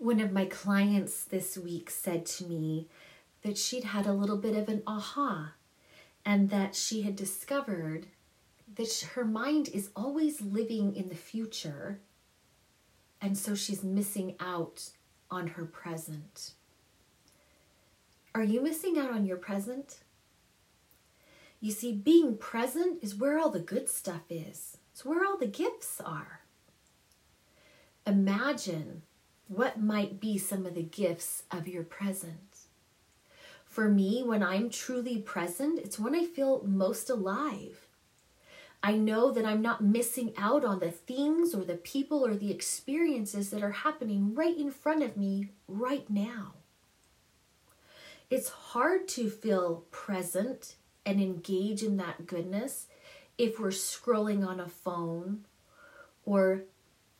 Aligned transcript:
One 0.00 0.18
of 0.20 0.32
my 0.32 0.46
clients 0.46 1.24
this 1.24 1.58
week 1.58 1.90
said 1.90 2.24
to 2.24 2.46
me 2.46 2.88
that 3.42 3.58
she'd 3.58 3.84
had 3.84 4.06
a 4.06 4.14
little 4.14 4.38
bit 4.38 4.56
of 4.56 4.66
an 4.70 4.82
aha 4.86 5.52
and 6.24 6.48
that 6.48 6.74
she 6.74 7.02
had 7.02 7.14
discovered 7.14 8.06
that 8.76 9.10
her 9.12 9.26
mind 9.26 9.68
is 9.74 9.90
always 9.94 10.40
living 10.40 10.96
in 10.96 11.10
the 11.10 11.14
future 11.14 12.00
and 13.20 13.36
so 13.36 13.54
she's 13.54 13.84
missing 13.84 14.36
out 14.40 14.88
on 15.30 15.48
her 15.48 15.66
present. 15.66 16.52
Are 18.34 18.42
you 18.42 18.62
missing 18.62 18.96
out 18.96 19.10
on 19.10 19.26
your 19.26 19.36
present? 19.36 19.98
You 21.60 21.72
see, 21.72 21.92
being 21.92 22.38
present 22.38 23.00
is 23.02 23.14
where 23.14 23.38
all 23.38 23.50
the 23.50 23.60
good 23.60 23.90
stuff 23.90 24.22
is, 24.30 24.78
it's 24.94 25.04
where 25.04 25.26
all 25.26 25.36
the 25.36 25.46
gifts 25.46 26.00
are. 26.00 26.40
Imagine 28.06 29.02
what 29.50 29.80
might 29.80 30.20
be 30.20 30.38
some 30.38 30.64
of 30.64 30.76
the 30.76 30.82
gifts 30.82 31.42
of 31.50 31.66
your 31.66 31.82
presence. 31.82 32.68
For 33.64 33.88
me, 33.88 34.22
when 34.22 34.44
I'm 34.44 34.70
truly 34.70 35.18
present, 35.18 35.80
it's 35.80 35.98
when 35.98 36.14
I 36.14 36.24
feel 36.24 36.62
most 36.64 37.10
alive. 37.10 37.88
I 38.80 38.92
know 38.92 39.32
that 39.32 39.44
I'm 39.44 39.60
not 39.60 39.82
missing 39.82 40.32
out 40.38 40.64
on 40.64 40.78
the 40.78 40.92
things 40.92 41.52
or 41.52 41.64
the 41.64 41.74
people 41.74 42.24
or 42.24 42.36
the 42.36 42.52
experiences 42.52 43.50
that 43.50 43.64
are 43.64 43.72
happening 43.72 44.36
right 44.36 44.56
in 44.56 44.70
front 44.70 45.02
of 45.02 45.16
me 45.16 45.48
right 45.66 46.08
now. 46.08 46.54
It's 48.30 48.48
hard 48.48 49.08
to 49.08 49.28
feel 49.28 49.84
present 49.90 50.76
and 51.04 51.20
engage 51.20 51.82
in 51.82 51.96
that 51.96 52.26
goodness 52.26 52.86
if 53.36 53.58
we're 53.58 53.70
scrolling 53.70 54.46
on 54.46 54.60
a 54.60 54.68
phone 54.68 55.44
or 56.24 56.62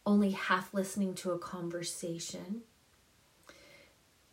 only 0.06 0.30
half 0.30 0.72
listening 0.72 1.14
to 1.14 1.32
a 1.32 1.38
conversation. 1.38 2.62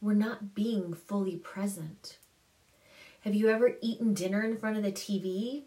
We're 0.02 0.14
not 0.14 0.54
being 0.54 0.94
fully 0.94 1.38
present. 1.38 2.18
Have 3.22 3.36
you 3.36 3.50
ever 3.50 3.78
eaten 3.82 4.14
dinner 4.14 4.44
in 4.44 4.58
front 4.58 4.78
of 4.78 4.84
the 4.84 4.92
TV 4.92 5.64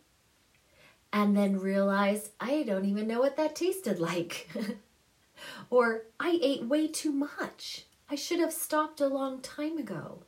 and 1.12 1.36
then 1.36 1.58
realized, 1.58 2.30
I 2.40 2.62
don't 2.62 2.84
even 2.84 3.06
know 3.06 3.18
what 3.20 3.36
that 3.36 3.56
tasted 3.56 3.98
like? 3.98 4.48
or 5.70 6.04
I 6.18 6.38
ate 6.40 6.64
way 6.64 6.88
too 6.88 7.12
much. 7.12 7.86
I 8.08 8.14
should 8.14 8.40
have 8.40 8.52
stopped 8.52 9.00
a 9.00 9.08
long 9.08 9.40
time 9.40 9.78
ago. 9.78 10.24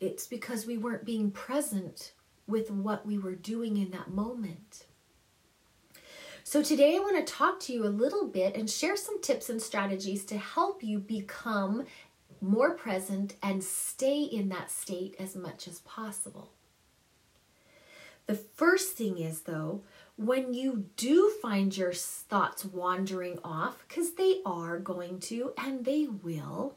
It's 0.00 0.26
because 0.26 0.66
we 0.66 0.76
weren't 0.76 1.04
being 1.04 1.30
present 1.30 2.12
with 2.46 2.70
what 2.70 3.06
we 3.06 3.18
were 3.18 3.34
doing 3.34 3.76
in 3.76 3.90
that 3.92 4.10
moment. 4.10 4.83
So, 6.46 6.62
today 6.62 6.94
I 6.94 7.00
want 7.00 7.26
to 7.26 7.32
talk 7.32 7.58
to 7.60 7.72
you 7.72 7.86
a 7.86 7.88
little 7.88 8.28
bit 8.28 8.54
and 8.54 8.68
share 8.68 8.98
some 8.98 9.22
tips 9.22 9.48
and 9.48 9.62
strategies 9.62 10.26
to 10.26 10.36
help 10.36 10.82
you 10.84 10.98
become 10.98 11.86
more 12.42 12.72
present 12.72 13.34
and 13.42 13.64
stay 13.64 14.24
in 14.24 14.50
that 14.50 14.70
state 14.70 15.16
as 15.18 15.34
much 15.34 15.66
as 15.66 15.80
possible. 15.80 16.50
The 18.26 18.34
first 18.34 18.92
thing 18.94 19.16
is, 19.16 19.40
though, 19.40 19.84
when 20.16 20.52
you 20.52 20.84
do 20.96 21.32
find 21.40 21.74
your 21.74 21.94
thoughts 21.94 22.62
wandering 22.62 23.38
off, 23.42 23.82
because 23.88 24.12
they 24.12 24.42
are 24.44 24.78
going 24.78 25.20
to 25.20 25.54
and 25.56 25.86
they 25.86 26.08
will, 26.08 26.76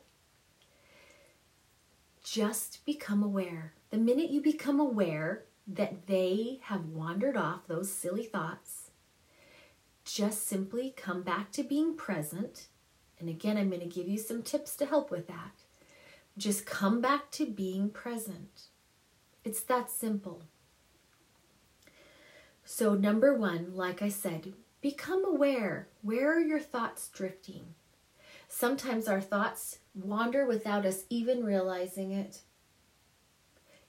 just 2.24 2.86
become 2.86 3.22
aware. 3.22 3.74
The 3.90 3.98
minute 3.98 4.30
you 4.30 4.40
become 4.42 4.80
aware 4.80 5.44
that 5.68 6.08
they 6.08 6.60
have 6.64 6.86
wandered 6.86 7.36
off, 7.36 7.68
those 7.68 7.92
silly 7.92 8.24
thoughts, 8.24 8.87
just 10.14 10.48
simply 10.48 10.94
come 10.96 11.22
back 11.22 11.52
to 11.52 11.64
being 11.64 11.96
present. 11.96 12.68
And 13.20 13.30
again, 13.30 13.58
I'm 13.58 13.70
going 13.70 13.82
to 13.82 13.88
give 13.88 14.08
you 14.08 14.18
some 14.18 14.42
tips 14.42 14.76
to 14.78 14.86
help 14.86 15.12
with 15.12 15.28
that. 15.28 15.64
Just 16.38 16.66
come 16.66 17.02
back 17.02 17.32
to 17.32 17.46
being 17.46 17.90
present. 17.90 18.68
It's 19.44 19.62
that 19.62 19.90
simple. 19.90 20.44
So, 22.64 22.94
number 22.94 23.34
one, 23.34 23.76
like 23.76 24.02
I 24.02 24.10
said, 24.10 24.54
become 24.82 25.26
aware. 25.26 25.88
Where 26.02 26.36
are 26.36 26.42
your 26.42 26.60
thoughts 26.60 27.10
drifting? 27.10 27.76
Sometimes 28.48 29.08
our 29.08 29.22
thoughts 29.22 29.80
wander 29.96 30.46
without 30.46 30.86
us 30.86 31.04
even 31.10 31.44
realizing 31.44 32.12
it. 32.12 32.42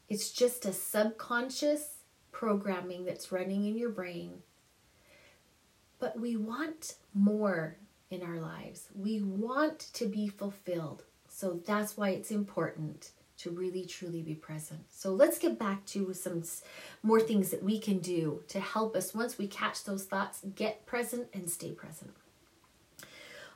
It's 0.09 0.31
just 0.31 0.65
a 0.65 0.73
subconscious 0.73 1.99
programming 2.33 3.05
that's 3.05 3.31
running 3.31 3.67
in 3.67 3.77
your 3.77 3.91
brain 3.91 4.43
but 5.99 6.19
we 6.19 6.37
want 6.37 6.95
more 7.15 7.77
in 8.11 8.23
our 8.23 8.39
lives. 8.39 8.89
We 8.95 9.23
want 9.23 9.79
to 9.95 10.07
be 10.07 10.29
fulfilled. 10.29 11.05
So 11.29 11.61
that's 11.67 11.97
why 11.97 12.11
it's 12.11 12.31
important 12.31 13.11
to 13.39 13.51
really 13.51 13.85
truly 13.85 14.23
be 14.23 14.35
present. 14.35 14.81
So 14.91 15.13
let's 15.13 15.39
get 15.39 15.59
back 15.59 15.85
to 15.87 16.13
some 16.13 16.43
more 17.03 17.21
things 17.21 17.51
that 17.51 17.63
we 17.63 17.79
can 17.79 17.99
do 17.99 18.43
to 18.49 18.59
help 18.59 18.97
us 18.97 19.15
once 19.15 19.39
we 19.39 19.47
catch 19.47 19.85
those 19.85 20.05
thoughts, 20.05 20.41
get 20.57 20.87
present 20.87 21.29
and 21.33 21.49
stay 21.49 21.71
present. 21.71 22.11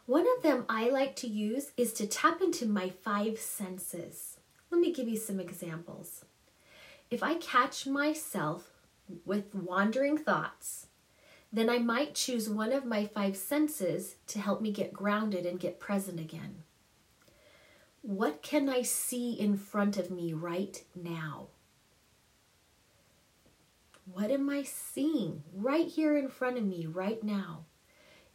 One 0.06 0.26
of 0.36 0.42
them 0.42 0.64
I 0.68 0.88
like 0.88 1.16
to 1.16 1.28
use 1.28 1.72
is 1.76 1.92
to 1.94 2.06
tap 2.06 2.40
into 2.40 2.66
my 2.66 2.90
five 2.90 3.38
senses. 3.38 4.36
Let 4.70 4.80
me 4.80 4.92
give 4.92 5.08
you 5.08 5.16
some 5.16 5.40
examples. 5.40 6.24
If 7.10 7.22
I 7.22 7.34
catch 7.34 7.86
myself 7.86 8.70
with 9.24 9.54
wandering 9.54 10.16
thoughts, 10.16 10.86
then 11.52 11.68
I 11.68 11.78
might 11.78 12.14
choose 12.14 12.48
one 12.48 12.72
of 12.72 12.86
my 12.86 13.06
five 13.06 13.36
senses 13.36 14.16
to 14.28 14.38
help 14.38 14.62
me 14.62 14.72
get 14.72 14.92
grounded 14.92 15.44
and 15.44 15.60
get 15.60 15.78
present 15.78 16.18
again. 16.18 16.62
What 18.00 18.42
can 18.42 18.68
I 18.68 18.82
see 18.82 19.32
in 19.32 19.56
front 19.56 19.96
of 19.96 20.10
me 20.10 20.32
right 20.32 20.82
now? 20.94 21.48
What 24.10 24.30
am 24.30 24.48
I 24.50 24.62
seeing 24.62 25.42
right 25.54 25.86
here 25.86 26.16
in 26.16 26.28
front 26.28 26.58
of 26.58 26.64
me 26.64 26.86
right 26.86 27.22
now? 27.22 27.66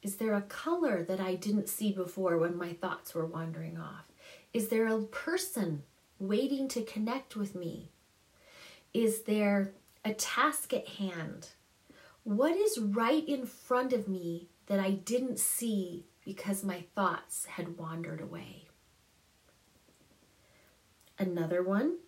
Is 0.01 0.15
there 0.15 0.35
a 0.35 0.41
color 0.41 1.03
that 1.03 1.19
I 1.19 1.35
didn't 1.35 1.69
see 1.69 1.91
before 1.91 2.37
when 2.37 2.55
my 2.55 2.73
thoughts 2.73 3.13
were 3.13 3.25
wandering 3.25 3.77
off? 3.77 4.05
Is 4.53 4.69
there 4.69 4.87
a 4.87 5.01
person 5.01 5.83
waiting 6.19 6.67
to 6.69 6.83
connect 6.83 7.35
with 7.35 7.55
me? 7.55 7.89
Is 8.93 9.23
there 9.23 9.73
a 10.05 10.13
task 10.13 10.73
at 10.73 10.87
hand? 10.87 11.49
What 12.27 12.57
is 12.57 12.77
right 12.77 13.25
in 13.25 13.45
front 13.45 13.93
of 13.93 14.09
me 14.09 14.49
that 14.65 14.81
I 14.81 14.91
didn't 14.91 15.39
see 15.39 16.07
because 16.25 16.61
my 16.61 16.83
thoughts 16.93 17.45
had 17.45 17.77
wandered 17.77 18.19
away? 18.19 18.67
Another 21.17 21.63
one, 21.63 21.99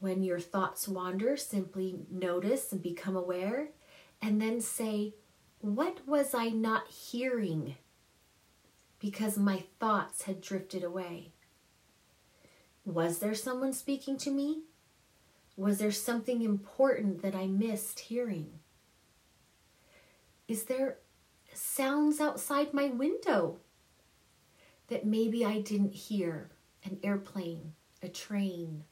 when 0.00 0.22
your 0.22 0.38
thoughts 0.38 0.86
wander, 0.86 1.38
simply 1.38 2.00
notice 2.10 2.72
and 2.72 2.82
become 2.82 3.16
aware, 3.16 3.70
and 4.20 4.38
then 4.38 4.60
say, 4.60 5.14
What 5.62 6.06
was 6.06 6.34
I 6.34 6.50
not 6.50 6.88
hearing? 6.88 7.76
Because 8.98 9.38
my 9.38 9.64
thoughts 9.78 10.24
had 10.24 10.42
drifted 10.42 10.84
away. 10.84 11.32
Was 12.84 13.20
there 13.20 13.34
someone 13.34 13.72
speaking 13.72 14.18
to 14.18 14.30
me? 14.30 14.64
Was 15.56 15.78
there 15.78 15.90
something 15.90 16.42
important 16.42 17.22
that 17.22 17.34
I 17.34 17.46
missed 17.46 18.00
hearing? 18.00 18.59
Is 20.50 20.64
there 20.64 20.96
sounds 21.54 22.20
outside 22.20 22.74
my 22.74 22.86
window 22.86 23.58
that 24.88 25.06
maybe 25.06 25.44
I 25.44 25.60
didn't 25.60 25.94
hear? 25.94 26.50
An 26.82 26.98
airplane, 27.04 27.74
a 28.02 28.08
train, 28.08 28.82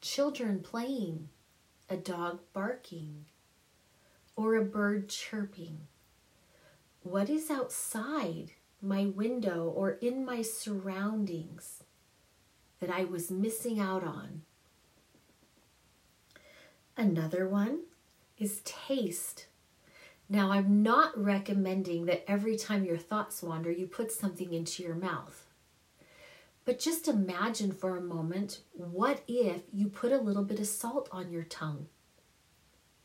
children 0.00 0.60
playing, 0.60 1.28
a 1.90 1.98
dog 1.98 2.40
barking, 2.54 3.26
or 4.34 4.54
a 4.54 4.64
bird 4.64 5.10
chirping. 5.10 5.88
What 7.02 7.28
is 7.28 7.50
outside 7.50 8.52
my 8.80 9.04
window 9.04 9.64
or 9.68 9.90
in 10.00 10.24
my 10.24 10.40
surroundings 10.40 11.82
that 12.80 12.88
I 12.88 13.04
was 13.04 13.30
missing 13.30 13.78
out 13.78 14.04
on? 14.04 14.40
Another 16.96 17.46
one 17.46 17.80
is 18.38 18.62
taste. 18.64 19.48
Now, 20.28 20.50
I'm 20.50 20.82
not 20.82 21.16
recommending 21.16 22.06
that 22.06 22.28
every 22.28 22.56
time 22.56 22.84
your 22.84 22.96
thoughts 22.96 23.42
wander, 23.42 23.70
you 23.70 23.86
put 23.86 24.10
something 24.10 24.52
into 24.52 24.82
your 24.82 24.96
mouth. 24.96 25.46
But 26.64 26.80
just 26.80 27.06
imagine 27.06 27.70
for 27.70 27.96
a 27.96 28.00
moment 28.00 28.60
what 28.72 29.22
if 29.28 29.62
you 29.72 29.88
put 29.88 30.10
a 30.10 30.18
little 30.18 30.42
bit 30.42 30.58
of 30.58 30.66
salt 30.66 31.08
on 31.12 31.30
your 31.30 31.44
tongue 31.44 31.86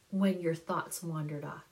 when 0.10 0.42
your 0.42 0.56
thoughts 0.56 1.04
wandered 1.04 1.46
off? 1.46 1.66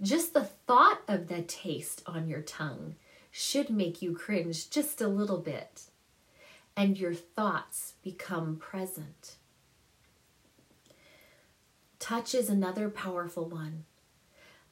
Just 0.00 0.32
the 0.32 0.44
thought 0.44 1.02
of 1.06 1.28
the 1.28 1.42
taste 1.42 2.02
on 2.06 2.28
your 2.28 2.40
tongue 2.40 2.96
should 3.30 3.68
make 3.68 4.00
you 4.00 4.14
cringe 4.14 4.70
just 4.70 5.02
a 5.02 5.08
little 5.08 5.38
bit, 5.38 5.82
and 6.74 6.98
your 6.98 7.12
thoughts 7.12 7.94
become 8.02 8.56
present. 8.56 9.36
Touch 11.98 12.34
is 12.34 12.48
another 12.48 12.88
powerful 12.88 13.46
one. 13.46 13.84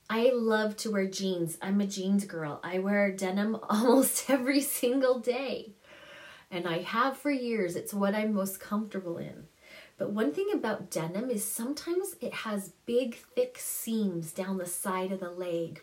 I 0.09 0.31
love 0.35 0.77
to 0.79 0.91
wear 0.91 1.07
jeans. 1.07 1.57
I'm 1.63 1.81
a 1.81 1.87
jeans 1.87 2.25
girl. 2.25 2.61
I 2.63 2.79
wear 2.79 3.11
denim 3.11 3.57
almost 3.69 4.29
every 4.29 4.61
single 4.61 5.19
day. 5.19 5.73
And 6.51 6.69
I 6.69 6.79
have 6.79 7.17
for 7.17 7.31
years. 7.31 7.75
It's 7.75 7.95
what 7.95 8.15
I'm 8.15 8.35
most 8.35 8.61
comfortable 8.61 9.19
in. 9.19 9.47
But 9.97 10.11
one 10.11 10.33
thing 10.33 10.49
about 10.53 10.91
denim 10.91 11.31
is 11.31 11.45
sometimes 11.47 12.17
it 12.21 12.35
has 12.35 12.73
big, 12.85 13.15
thick 13.15 13.59
seams 13.59 14.33
down 14.33 14.59
the 14.59 14.67
side 14.67 15.13
of 15.13 15.21
the 15.21 15.31
leg. 15.31 15.83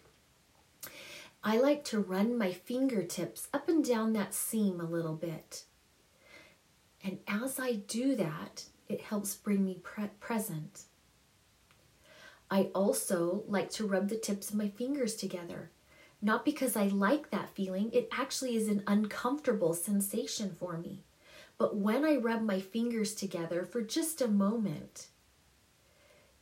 I 1.43 1.57
like 1.57 1.83
to 1.85 1.99
run 1.99 2.37
my 2.37 2.51
fingertips 2.51 3.47
up 3.53 3.67
and 3.67 3.83
down 3.83 4.13
that 4.13 4.33
seam 4.33 4.79
a 4.79 4.85
little 4.85 5.15
bit. 5.15 5.63
And 7.03 7.19
as 7.27 7.59
I 7.59 7.73
do 7.73 8.15
that, 8.15 8.65
it 8.87 9.01
helps 9.01 9.35
bring 9.35 9.65
me 9.65 9.79
pre- 9.81 10.09
present. 10.19 10.83
I 12.51 12.63
also 12.75 13.45
like 13.47 13.69
to 13.71 13.87
rub 13.87 14.09
the 14.09 14.17
tips 14.17 14.49
of 14.49 14.57
my 14.57 14.67
fingers 14.67 15.15
together. 15.15 15.71
Not 16.21 16.43
because 16.43 16.75
I 16.75 16.87
like 16.87 17.31
that 17.31 17.49
feeling, 17.49 17.89
it 17.93 18.09
actually 18.11 18.57
is 18.57 18.67
an 18.67 18.83
uncomfortable 18.85 19.73
sensation 19.73 20.53
for 20.59 20.77
me. 20.77 20.99
But 21.57 21.77
when 21.77 22.03
I 22.03 22.17
rub 22.17 22.41
my 22.41 22.59
fingers 22.59 23.15
together 23.15 23.63
for 23.63 23.81
just 23.81 24.21
a 24.21 24.27
moment, 24.27 25.07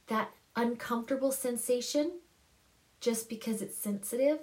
that 0.07 0.31
uncomfortable 0.55 1.31
sensation, 1.31 2.13
just 2.99 3.29
because 3.29 3.61
it's 3.61 3.77
sensitive, 3.77 4.39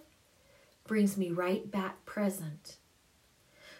brings 0.87 1.17
me 1.17 1.31
right 1.31 1.69
back 1.69 2.07
present. 2.07 2.77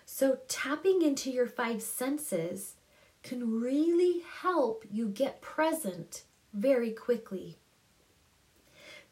So, 0.05 0.39
tapping 0.49 1.03
into 1.03 1.31
your 1.31 1.47
five 1.47 1.83
senses 1.83 2.75
can 3.23 3.61
really 3.61 4.23
help 4.41 4.85
you 4.91 5.09
get 5.09 5.41
present 5.41 6.25
very 6.53 6.91
quickly. 6.91 7.59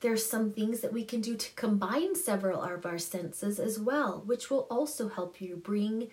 There's 0.04 0.26
some 0.26 0.50
things 0.50 0.80
that 0.80 0.92
we 0.92 1.02
can 1.02 1.22
do 1.22 1.34
to 1.34 1.54
combine 1.54 2.14
several 2.14 2.60
of 2.60 2.84
our 2.84 2.98
senses 2.98 3.58
as 3.58 3.78
well, 3.78 4.22
which 4.26 4.50
will 4.50 4.66
also 4.70 5.08
help 5.08 5.40
you 5.40 5.56
bring 5.56 6.08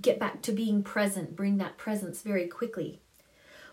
get 0.00 0.18
back 0.18 0.42
to 0.42 0.50
being 0.50 0.82
present, 0.82 1.36
bring 1.36 1.58
that 1.58 1.76
presence 1.76 2.22
very 2.22 2.48
quickly. 2.48 2.98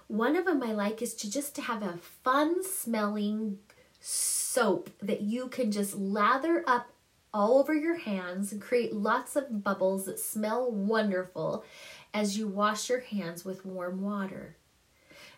One 0.06 0.36
of 0.36 0.46
them 0.46 0.62
I 0.62 0.74
like 0.74 1.02
is 1.02 1.16
to 1.16 1.32
just 1.32 1.56
to 1.56 1.64
have 1.64 1.82
a 1.82 1.98
fun 1.98 2.64
smelling 2.64 3.58
soap 4.00 4.92
that 5.02 5.22
you 5.22 5.48
can 5.48 5.72
just 5.72 5.98
lather 5.98 6.64
up 6.68 6.92
all 7.34 7.58
over 7.58 7.74
your 7.74 7.98
hands 7.98 8.52
and 8.52 8.62
create 8.62 8.94
lots 8.94 9.36
of 9.36 9.64
bubbles 9.64 10.06
that 10.06 10.20
smell 10.20 10.72
wonderful 10.72 11.66
as 12.14 12.38
you 12.38 12.48
wash 12.48 12.90
your 12.90 13.00
hands 13.00 13.44
with 13.44 13.66
warm 13.66 14.04
water. 14.04 14.56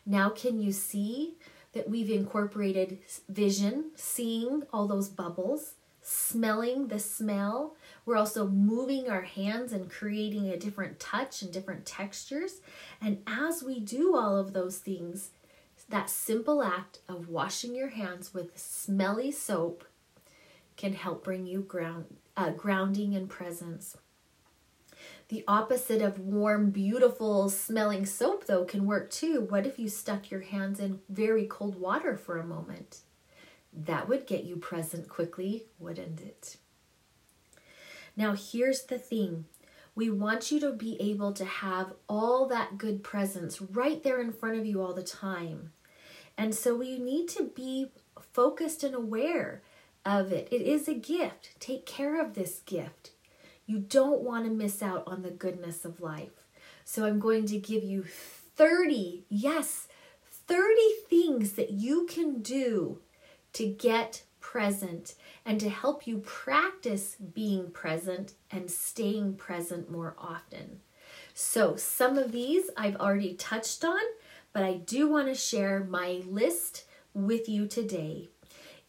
Now, 0.05 0.29
can 0.29 0.59
you 0.59 0.73
see 0.73 1.35
that 1.73 1.89
we've 1.89 2.09
incorporated 2.09 2.99
vision, 3.29 3.91
seeing 3.95 4.63
all 4.71 4.87
those 4.87 5.09
bubbles, 5.09 5.73
smelling 6.01 6.87
the 6.87 6.99
smell? 6.99 7.75
We're 8.05 8.17
also 8.17 8.47
moving 8.47 9.09
our 9.09 9.21
hands 9.21 9.73
and 9.73 9.89
creating 9.89 10.49
a 10.49 10.57
different 10.57 10.99
touch 10.99 11.41
and 11.41 11.51
different 11.51 11.85
textures. 11.85 12.61
And 13.01 13.21
as 13.27 13.63
we 13.63 13.79
do 13.79 14.15
all 14.15 14.37
of 14.37 14.53
those 14.53 14.77
things, 14.77 15.31
that 15.89 16.09
simple 16.09 16.63
act 16.63 16.99
of 17.09 17.29
washing 17.29 17.75
your 17.75 17.89
hands 17.89 18.33
with 18.33 18.57
smelly 18.57 19.31
soap 19.31 19.83
can 20.77 20.93
help 20.93 21.23
bring 21.23 21.45
you 21.45 21.61
ground, 21.61 22.05
uh, 22.35 22.51
grounding 22.51 23.15
and 23.15 23.29
presence. 23.29 23.97
The 25.33 25.43
opposite 25.47 26.03
of 26.03 26.19
warm, 26.19 26.69
beautiful 26.69 27.49
smelling 27.49 28.05
soap, 28.05 28.45
though, 28.45 28.65
can 28.65 28.85
work 28.85 29.09
too. 29.09 29.41
What 29.41 29.65
if 29.65 29.79
you 29.79 29.89
stuck 29.89 30.29
your 30.29 30.41
hands 30.41 30.79
in 30.79 30.99
very 31.09 31.47
cold 31.47 31.81
water 31.81 32.15
for 32.15 32.37
a 32.37 32.45
moment? 32.45 32.99
That 33.73 34.07
would 34.07 34.27
get 34.27 34.43
you 34.43 34.57
present 34.57 35.09
quickly, 35.09 35.65
wouldn't 35.79 36.21
it? 36.21 36.57
Now, 38.15 38.35
here's 38.35 38.83
the 38.83 38.99
thing 38.99 39.45
we 39.95 40.11
want 40.11 40.51
you 40.51 40.59
to 40.59 40.71
be 40.71 41.01
able 41.01 41.33
to 41.33 41.45
have 41.45 41.93
all 42.07 42.47
that 42.49 42.77
good 42.77 43.03
presence 43.03 43.59
right 43.59 44.03
there 44.03 44.21
in 44.21 44.33
front 44.33 44.59
of 44.59 44.67
you 44.67 44.83
all 44.83 44.93
the 44.93 45.01
time. 45.01 45.71
And 46.37 46.53
so 46.53 46.75
we 46.75 46.99
need 46.99 47.27
to 47.29 47.45
be 47.45 47.87
focused 48.21 48.83
and 48.83 48.93
aware 48.93 49.63
of 50.05 50.31
it. 50.31 50.47
It 50.51 50.61
is 50.61 50.87
a 50.87 50.93
gift. 50.93 51.59
Take 51.59 51.87
care 51.87 52.21
of 52.21 52.35
this 52.35 52.59
gift. 52.67 53.12
You 53.65 53.79
don't 53.79 54.21
want 54.21 54.45
to 54.45 54.51
miss 54.51 54.81
out 54.81 55.03
on 55.07 55.21
the 55.21 55.31
goodness 55.31 55.85
of 55.85 56.01
life. 56.01 56.47
So 56.85 57.05
I'm 57.05 57.19
going 57.19 57.45
to 57.47 57.57
give 57.57 57.83
you 57.83 58.03
30, 58.03 59.25
yes, 59.29 59.87
30 60.47 60.73
things 61.09 61.53
that 61.53 61.71
you 61.71 62.05
can 62.05 62.41
do 62.41 62.99
to 63.53 63.67
get 63.67 64.23
present 64.39 65.15
and 65.45 65.59
to 65.59 65.69
help 65.69 66.05
you 66.05 66.17
practice 66.19 67.15
being 67.15 67.71
present 67.71 68.33
and 68.51 68.69
staying 68.69 69.35
present 69.35 69.89
more 69.89 70.15
often. 70.17 70.81
So, 71.33 71.75
some 71.75 72.17
of 72.17 72.31
these 72.31 72.69
I've 72.77 72.97
already 72.97 73.33
touched 73.33 73.83
on, 73.83 74.01
but 74.51 74.63
I 74.63 74.75
do 74.75 75.09
want 75.09 75.27
to 75.27 75.35
share 75.35 75.83
my 75.83 76.21
list 76.27 76.85
with 77.13 77.49
you 77.49 77.67
today. 77.67 78.29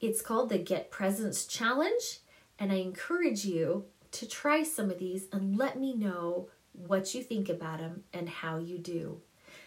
It's 0.00 0.20
called 0.20 0.50
the 0.50 0.58
Get 0.58 0.90
Presence 0.90 1.46
Challenge, 1.46 2.18
and 2.58 2.70
I 2.70 2.76
encourage 2.76 3.44
you 3.44 3.86
to 4.14 4.28
try 4.28 4.62
some 4.62 4.90
of 4.90 4.98
these 4.98 5.26
and 5.32 5.56
let 5.56 5.78
me 5.78 5.94
know 5.94 6.48
what 6.72 7.14
you 7.14 7.22
think 7.22 7.48
about 7.48 7.78
them 7.78 8.04
and 8.12 8.28
how 8.28 8.58
you 8.58 8.78
do. 8.78 9.20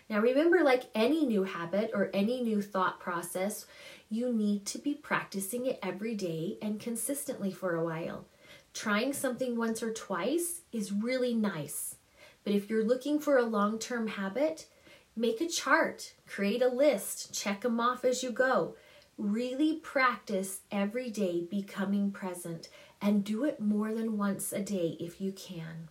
Now, 0.09 0.19
remember, 0.19 0.63
like 0.63 0.83
any 0.95 1.25
new 1.25 1.43
habit 1.43 1.91
or 1.93 2.09
any 2.13 2.41
new 2.41 2.61
thought 2.61 2.99
process, 2.99 3.65
you 4.09 4.31
need 4.31 4.65
to 4.67 4.77
be 4.77 4.93
practicing 4.93 5.65
it 5.65 5.79
every 5.83 6.15
day 6.15 6.57
and 6.61 6.79
consistently 6.79 7.51
for 7.51 7.75
a 7.75 7.83
while. 7.83 8.25
Trying 8.73 9.11
something 9.11 9.57
once 9.57 9.83
or 9.83 9.91
twice 9.91 10.61
is 10.71 10.93
really 10.93 11.33
nice, 11.33 11.95
but 12.43 12.53
if 12.53 12.69
you're 12.69 12.85
looking 12.85 13.19
for 13.19 13.37
a 13.37 13.43
long 13.43 13.79
term 13.79 14.07
habit, 14.07 14.67
make 15.15 15.41
a 15.41 15.47
chart, 15.47 16.13
create 16.25 16.61
a 16.61 16.69
list, 16.69 17.33
check 17.33 17.61
them 17.61 17.79
off 17.79 18.05
as 18.05 18.23
you 18.23 18.31
go. 18.31 18.75
Really 19.17 19.77
practice 19.77 20.59
every 20.71 21.09
day 21.09 21.41
becoming 21.49 22.11
present 22.11 22.69
and 23.01 23.23
do 23.23 23.43
it 23.43 23.59
more 23.59 23.93
than 23.93 24.17
once 24.17 24.51
a 24.51 24.59
day 24.59 24.97
if 24.99 25.21
you 25.21 25.31
can. 25.31 25.89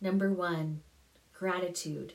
Number 0.00 0.32
one, 0.32 0.80
gratitude. 1.32 2.14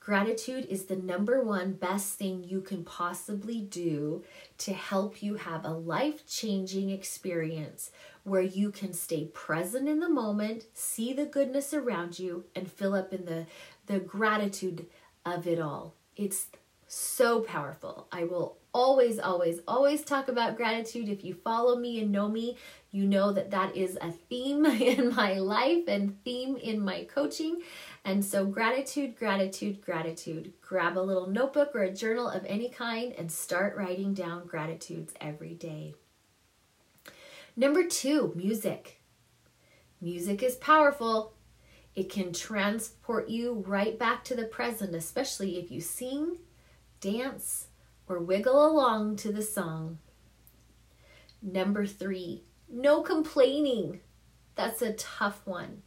Gratitude 0.00 0.64
is 0.70 0.86
the 0.86 0.96
number 0.96 1.42
one 1.44 1.72
best 1.74 2.14
thing 2.14 2.42
you 2.42 2.62
can 2.62 2.82
possibly 2.82 3.60
do 3.60 4.24
to 4.56 4.72
help 4.72 5.22
you 5.22 5.34
have 5.34 5.66
a 5.66 5.70
life 5.70 6.26
changing 6.26 6.88
experience 6.88 7.90
where 8.24 8.40
you 8.40 8.70
can 8.70 8.94
stay 8.94 9.26
present 9.26 9.86
in 9.86 10.00
the 10.00 10.08
moment, 10.08 10.64
see 10.72 11.12
the 11.12 11.26
goodness 11.26 11.74
around 11.74 12.18
you, 12.18 12.44
and 12.54 12.72
fill 12.72 12.94
up 12.94 13.12
in 13.12 13.26
the, 13.26 13.46
the 13.86 13.98
gratitude 13.98 14.86
of 15.26 15.46
it 15.46 15.60
all. 15.60 15.94
It's 16.16 16.46
so 16.86 17.40
powerful. 17.40 18.08
I 18.10 18.24
will 18.24 18.56
always, 18.72 19.18
always, 19.18 19.60
always 19.68 20.02
talk 20.02 20.28
about 20.28 20.56
gratitude. 20.56 21.08
If 21.08 21.24
you 21.24 21.34
follow 21.34 21.76
me 21.76 22.00
and 22.00 22.10
know 22.10 22.28
me, 22.28 22.56
you 22.90 23.06
know 23.06 23.32
that 23.32 23.50
that 23.50 23.76
is 23.76 23.98
a 24.00 24.10
theme 24.10 24.64
in 24.66 25.14
my 25.14 25.34
life 25.34 25.84
and 25.88 26.22
theme 26.24 26.56
in 26.56 26.80
my 26.80 27.04
coaching. 27.04 27.62
And 28.04 28.24
so, 28.24 28.46
gratitude, 28.46 29.16
gratitude, 29.16 29.82
gratitude. 29.82 30.52
Grab 30.60 30.96
a 30.96 31.00
little 31.00 31.28
notebook 31.28 31.74
or 31.74 31.82
a 31.82 31.92
journal 31.92 32.28
of 32.28 32.44
any 32.46 32.70
kind 32.70 33.12
and 33.12 33.30
start 33.30 33.76
writing 33.76 34.14
down 34.14 34.46
gratitudes 34.46 35.12
every 35.20 35.54
day. 35.54 35.94
Number 37.56 37.86
two, 37.86 38.32
music. 38.36 39.00
Music 40.00 40.42
is 40.42 40.56
powerful. 40.56 41.34
It 41.94 42.08
can 42.08 42.32
transport 42.32 43.28
you 43.28 43.64
right 43.66 43.98
back 43.98 44.22
to 44.24 44.36
the 44.36 44.44
present, 44.44 44.94
especially 44.94 45.58
if 45.58 45.70
you 45.70 45.80
sing, 45.80 46.36
dance, 47.00 47.66
or 48.06 48.20
wiggle 48.20 48.64
along 48.64 49.16
to 49.16 49.32
the 49.32 49.42
song. 49.42 49.98
Number 51.42 51.84
three, 51.84 52.44
no 52.70 53.02
complaining. 53.02 54.00
That's 54.54 54.82
a 54.82 54.94
tough 54.94 55.42
one. 55.44 55.82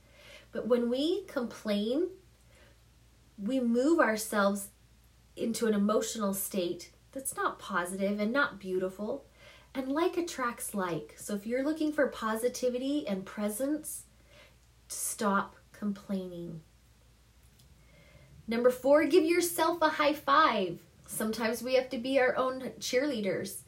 But 0.52 0.68
when 0.68 0.90
we 0.90 1.24
complain, 1.24 2.10
we 3.38 3.60
move 3.60 4.00
ourselves 4.00 4.70
into 5.36 5.68
an 5.68 5.74
emotional 5.74 6.34
state 6.34 6.92
that's 7.12 7.36
not 7.36 7.60
positive 7.60 8.20
and 8.20 8.32
not 8.32 8.60
beautiful. 8.60 9.26
And 9.74 9.90
like 9.90 10.18
attracts 10.18 10.74
like. 10.74 11.16
So 11.18 11.34
if 11.34 11.46
you're 11.46 11.64
looking 11.64 11.94
for 11.94 12.08
positivity 12.08 13.08
and 13.08 13.26
presence, 13.26 14.04
stop 14.90 15.56
complaining. 15.72 16.62
Number 18.48 18.70
four, 18.70 19.06
give 19.06 19.24
yourself 19.24 19.82
a 19.82 19.88
high 19.88 20.14
five. 20.14 20.80
Sometimes 21.06 21.64
we 21.64 21.76
have 21.76 21.90
to 21.90 21.98
be 21.98 22.20
our 22.20 22.36
own 22.36 22.72
cheerleaders. 22.80 23.62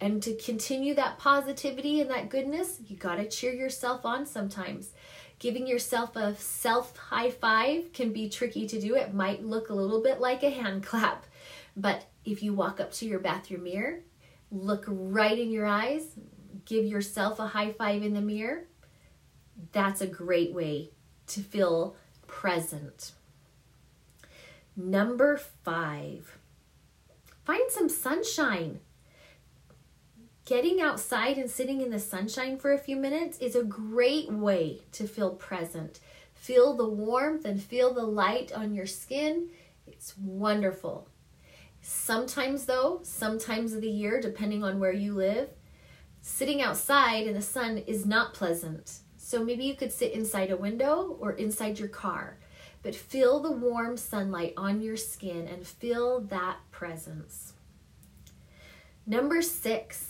And 0.00 0.22
to 0.22 0.34
continue 0.36 0.94
that 0.94 1.18
positivity 1.18 2.00
and 2.00 2.10
that 2.10 2.28
goodness, 2.28 2.80
you 2.86 2.96
got 2.96 3.16
to 3.16 3.28
cheer 3.28 3.52
yourself 3.52 4.04
on 4.04 4.26
sometimes. 4.26 4.92
Giving 5.38 5.66
yourself 5.66 6.16
a 6.16 6.34
self 6.36 6.96
high 6.96 7.30
five 7.30 7.92
can 7.92 8.12
be 8.12 8.28
tricky 8.28 8.66
to 8.66 8.80
do. 8.80 8.96
It 8.96 9.14
might 9.14 9.44
look 9.44 9.68
a 9.68 9.74
little 9.74 10.02
bit 10.02 10.20
like 10.20 10.42
a 10.42 10.50
hand 10.50 10.82
clap. 10.82 11.26
But 11.76 12.06
if 12.24 12.42
you 12.42 12.52
walk 12.52 12.80
up 12.80 12.92
to 12.94 13.06
your 13.06 13.20
bathroom 13.20 13.64
mirror 13.64 14.00
look 14.50 14.84
right 14.88 15.38
in 15.38 15.50
your 15.50 15.66
eyes, 15.66 16.04
give 16.64 16.84
yourself 16.84 17.38
a 17.38 17.48
high 17.48 17.72
five 17.72 18.02
in 18.02 18.14
the 18.14 18.20
mirror. 18.20 18.66
That's 19.72 20.00
a 20.00 20.06
great 20.06 20.52
way 20.52 20.90
to 21.28 21.40
feel 21.40 21.96
present. 22.26 23.12
Number 24.76 25.36
five, 25.36 26.38
find 27.44 27.70
some 27.70 27.88
sunshine. 27.88 28.80
Getting 30.50 30.80
outside 30.80 31.38
and 31.38 31.48
sitting 31.48 31.80
in 31.80 31.92
the 31.92 32.00
sunshine 32.00 32.58
for 32.58 32.72
a 32.72 32.78
few 32.78 32.96
minutes 32.96 33.38
is 33.38 33.54
a 33.54 33.62
great 33.62 34.32
way 34.32 34.80
to 34.90 35.06
feel 35.06 35.30
present. 35.30 36.00
Feel 36.34 36.76
the 36.76 36.88
warmth 36.88 37.44
and 37.44 37.62
feel 37.62 37.94
the 37.94 38.02
light 38.02 38.50
on 38.50 38.74
your 38.74 38.84
skin. 38.84 39.50
It's 39.86 40.18
wonderful. 40.18 41.06
Sometimes, 41.82 42.64
though, 42.64 42.98
sometimes 43.04 43.74
of 43.74 43.80
the 43.80 43.88
year, 43.88 44.20
depending 44.20 44.64
on 44.64 44.80
where 44.80 44.92
you 44.92 45.14
live, 45.14 45.50
sitting 46.20 46.60
outside 46.60 47.28
in 47.28 47.34
the 47.34 47.42
sun 47.42 47.78
is 47.86 48.04
not 48.04 48.34
pleasant. 48.34 48.98
So 49.18 49.44
maybe 49.44 49.62
you 49.62 49.76
could 49.76 49.92
sit 49.92 50.10
inside 50.10 50.50
a 50.50 50.56
window 50.56 51.16
or 51.20 51.34
inside 51.34 51.78
your 51.78 51.86
car, 51.86 52.38
but 52.82 52.96
feel 52.96 53.38
the 53.38 53.52
warm 53.52 53.96
sunlight 53.96 54.54
on 54.56 54.82
your 54.82 54.96
skin 54.96 55.46
and 55.46 55.64
feel 55.64 56.22
that 56.22 56.56
presence. 56.72 57.52
Number 59.06 59.42
six, 59.42 60.09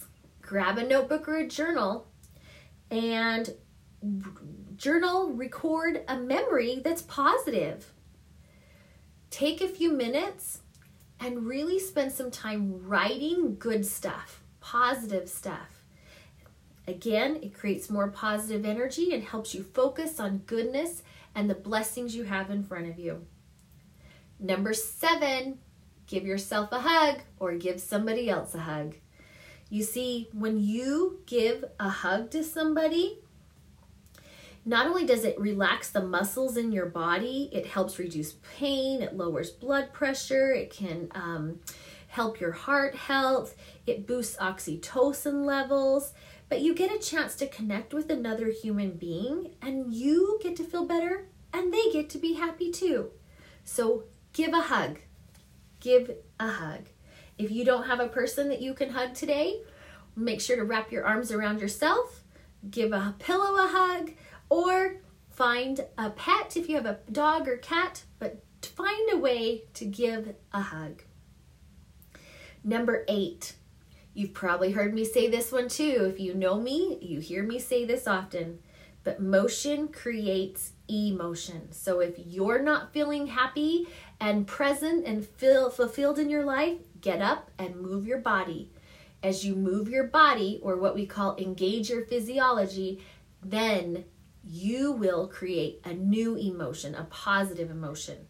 grab 0.51 0.79
a 0.79 0.83
notebook 0.85 1.29
or 1.29 1.37
a 1.37 1.47
journal 1.47 2.09
and 2.91 3.55
journal, 4.75 5.33
record 5.33 6.03
a 6.09 6.17
memory 6.17 6.81
that's 6.83 7.03
positive. 7.03 7.93
Take 9.31 9.61
a 9.61 9.69
few 9.69 9.93
minutes 9.93 10.63
and 11.21 11.47
really 11.47 11.79
spend 11.79 12.11
some 12.11 12.33
time 12.33 12.85
writing 12.85 13.59
good 13.61 13.87
stuff, 13.87 14.43
positive 14.59 15.29
stuff. 15.29 15.85
Again, 16.89 17.39
it 17.41 17.55
creates 17.55 17.89
more 17.89 18.11
positive 18.11 18.67
energy 18.67 19.15
and 19.15 19.23
helps 19.23 19.55
you 19.55 19.63
focus 19.63 20.19
on 20.19 20.39
goodness 20.47 21.05
and 21.33 21.49
the 21.49 21.55
blessings 21.55 22.17
you 22.17 22.25
have 22.25 22.51
in 22.51 22.65
front 22.65 22.89
of 22.89 22.99
you. 22.99 23.25
Number 24.41 24.75
seven, 24.75 25.61
give 26.09 26.25
yourself 26.25 26.73
a 26.73 26.81
hug 26.81 27.21
or 27.39 27.55
give 27.55 27.81
somebody 27.81 28.29
else 28.29 28.53
a 28.57 28.61
hug. 28.61 28.97
You 29.71 29.85
see, 29.85 30.29
when 30.33 30.59
you 30.59 31.21
give 31.27 31.65
a 31.79 31.89
hug 31.89 32.31
to 32.33 32.43
somebody, 32.43 33.21
not 34.65 34.87
only 34.87 35.07
does 35.07 35.25
it 35.25 35.39
relax 35.41 35.91
the 35.91 36.03
muscles 36.03 36.57
in 36.57 36.73
your 36.73 36.87
body, 36.87 37.49
it 37.53 37.67
helps 37.67 37.99
reduce 37.99 38.35
pain, 38.59 39.01
it 39.01 39.17
lowers 39.17 39.51
blood 39.51 39.93
pressure, 39.93 40.53
it 40.53 40.71
can 40.71 41.09
um, 41.15 41.61
help 42.09 42.41
your 42.41 42.51
heart 42.53 42.97
health, 42.97 43.55
it 43.87 44.09
boosts 44.09 44.37
oxytocin 44.37 45.45
levels. 45.45 46.13
But 46.49 46.63
you 46.63 46.75
get 46.75 46.93
a 46.93 46.99
chance 46.99 47.37
to 47.37 47.47
connect 47.47 47.95
with 47.95 48.11
another 48.11 48.49
human 48.49 48.93
being, 48.93 49.55
and 49.63 49.95
you 49.95 50.41
get 50.43 50.57
to 50.57 50.65
feel 50.65 50.85
better, 50.85 51.29
and 51.53 51.73
they 51.73 51.93
get 51.93 52.11
to 52.11 52.19
be 52.19 52.35
happy 52.35 52.73
too. 52.73 53.11
So 53.63 54.05
give 54.33 54.53
a 54.53 54.63
hug. 54.63 54.99
Give 55.79 56.11
a 56.41 56.49
hug. 56.49 56.87
If 57.41 57.51
you 57.51 57.65
don't 57.65 57.87
have 57.87 58.01
a 58.01 58.09
person 58.09 58.51
that 58.51 58.61
you 58.61 58.75
can 58.75 58.91
hug 58.91 59.15
today, 59.15 59.63
make 60.15 60.43
sure 60.43 60.57
to 60.57 60.65
wrap 60.65 60.93
your 60.93 61.07
arms 61.07 61.33
around 61.33 61.59
yourself, 61.63 62.23
give 62.71 62.93
a 62.93 63.15
pillow 63.19 63.55
a 63.55 63.67
hug, 63.67 64.13
or 64.51 65.01
find 65.31 65.87
a 65.97 66.11
pet 66.11 66.59
if 66.59 66.69
you 66.69 66.77
have 66.77 66.85
a 66.85 66.99
dog 67.11 67.49
or 67.49 67.57
cat, 67.57 68.05
but 68.19 68.43
find 68.63 69.11
a 69.11 69.17
way 69.17 69.65
to 69.73 69.87
give 69.87 70.35
a 70.53 70.61
hug. 70.61 71.03
Number 72.63 73.07
eight, 73.09 73.55
you've 74.13 74.35
probably 74.35 74.73
heard 74.73 74.93
me 74.93 75.07
say 75.07 75.27
this 75.27 75.51
one 75.51 75.69
too. 75.71 76.13
If 76.13 76.21
you 76.21 76.35
know 76.35 76.61
me, 76.61 76.99
you 77.01 77.21
hear 77.21 77.43
me 77.43 77.59
say 77.59 77.87
this 77.87 78.07
often, 78.07 78.59
but 79.03 79.23
motion 79.23 79.89
creates 79.89 80.73
emotion. 80.89 81.73
So 81.73 82.01
if 82.01 82.19
you're 82.19 82.63
not 82.63 82.93
feeling 82.93 83.29
happy 83.29 83.87
and 84.21 84.47
present 84.47 85.07
and 85.07 85.25
feel 85.25 85.71
fulfilled 85.71 86.19
in 86.19 86.29
your 86.29 86.45
life, 86.45 86.77
get 87.01 87.21
up 87.21 87.51
and 87.59 87.81
move 87.81 88.07
your 88.07 88.19
body. 88.19 88.71
As 89.23 89.45
you 89.45 89.55
move 89.55 89.89
your 89.89 90.05
body, 90.05 90.61
or 90.63 90.77
what 90.77 90.95
we 90.95 91.07
call 91.07 91.37
engage 91.37 91.91
your 91.91 92.05
physiology, 92.07 93.03
then 93.43 94.05
you 94.43 94.93
will 94.93 95.29
create 95.29 95.81
a 95.85 95.93
new 95.93 96.37
emotion, 96.37 96.95
a 96.95 97.05
positive 97.05 97.71
emotion. 97.71 98.27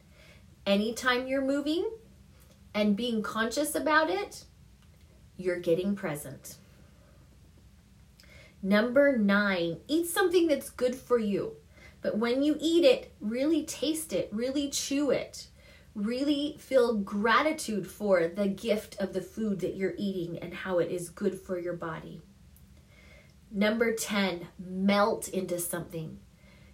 Anytime 0.66 1.26
you're 1.26 1.44
moving 1.44 1.88
and 2.74 2.96
being 2.96 3.22
conscious 3.22 3.74
about 3.74 4.10
it, 4.10 4.44
you're 5.36 5.60
getting 5.60 5.94
present. 5.94 6.56
Number 8.62 9.16
nine, 9.16 9.78
eat 9.88 10.06
something 10.06 10.46
that's 10.46 10.70
good 10.70 10.94
for 10.94 11.18
you. 11.18 11.56
But 12.02 12.18
when 12.18 12.42
you 12.42 12.56
eat 12.60 12.84
it, 12.84 13.12
really 13.20 13.64
taste 13.64 14.12
it, 14.12 14.28
really 14.32 14.68
chew 14.70 15.10
it, 15.10 15.46
really 15.94 16.56
feel 16.59 16.97
gratitude 16.97 17.87
for 17.87 18.28
the 18.28 18.49
gift 18.49 18.97
of 19.00 19.12
the 19.12 19.20
food 19.20 19.61
that 19.61 19.76
you're 19.76 19.94
eating 19.97 20.38
and 20.38 20.54
how 20.54 20.78
it 20.78 20.90
is 20.90 21.11
good 21.11 21.38
for 21.40 21.59
your 21.59 21.75
body. 21.75 22.23
Number 23.50 23.92
10, 23.92 24.47
melt 24.59 25.28
into 25.28 25.59
something. 25.59 26.20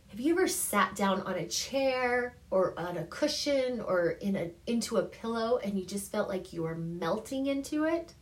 Have 0.08 0.20
you 0.20 0.34
ever 0.34 0.46
sat 0.46 0.94
down 0.94 1.22
on 1.22 1.34
a 1.34 1.48
chair 1.48 2.36
or 2.50 2.78
on 2.78 2.96
a 2.96 3.04
cushion 3.04 3.80
or 3.80 4.10
in 4.10 4.36
a 4.36 4.50
into 4.66 4.96
a 4.96 5.02
pillow 5.02 5.58
and 5.58 5.78
you 5.78 5.84
just 5.84 6.12
felt 6.12 6.28
like 6.28 6.52
you 6.52 6.62
were 6.62 6.74
melting 6.74 7.46
into 7.46 7.84
it? 7.84 8.14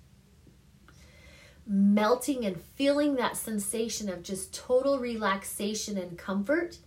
Melting 1.66 2.44
and 2.44 2.60
feeling 2.60 3.16
that 3.16 3.36
sensation 3.36 4.08
of 4.08 4.22
just 4.22 4.54
total 4.54 4.98
relaxation 4.98 5.98
and 5.98 6.16
comfort 6.18 6.78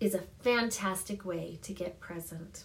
is 0.00 0.14
a 0.14 0.22
fantastic 0.42 1.24
way 1.24 1.58
to 1.62 1.72
get 1.72 2.00
present. 2.00 2.64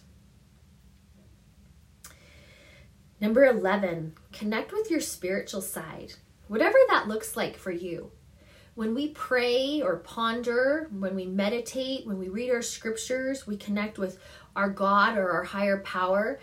Number 3.20 3.44
11, 3.44 4.14
connect 4.32 4.72
with 4.72 4.90
your 4.90 5.00
spiritual 5.00 5.60
side, 5.60 6.14
whatever 6.48 6.78
that 6.88 7.08
looks 7.08 7.36
like 7.36 7.56
for 7.56 7.70
you 7.70 8.12
when 8.74 8.94
we 8.94 9.08
pray 9.08 9.82
or 9.82 9.96
ponder, 9.96 10.88
when 10.90 11.14
we 11.14 11.26
meditate, 11.26 12.06
when 12.06 12.18
we 12.18 12.30
read 12.30 12.50
our 12.50 12.62
scriptures, 12.62 13.46
we 13.46 13.56
connect 13.56 13.98
with 13.98 14.18
our 14.56 14.70
God 14.70 15.18
or 15.18 15.30
our 15.30 15.44
higher 15.44 15.80
power, 15.80 16.40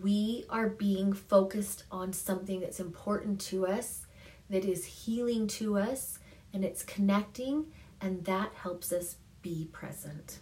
we 0.00 0.44
are 0.50 0.68
being 0.68 1.12
focused 1.12 1.82
on 1.90 2.12
something 2.12 2.60
that's 2.60 2.78
important 2.78 3.40
to 3.40 3.66
us, 3.66 4.06
that 4.50 4.64
is 4.64 4.84
healing 4.84 5.46
to 5.46 5.76
us, 5.76 6.20
and 6.52 6.64
it's 6.64 6.82
connecting, 6.82 7.66
and 8.00 8.24
that 8.24 8.52
helps 8.54 8.92
us 8.92 9.16
be 9.42 9.68
present. 9.72 10.38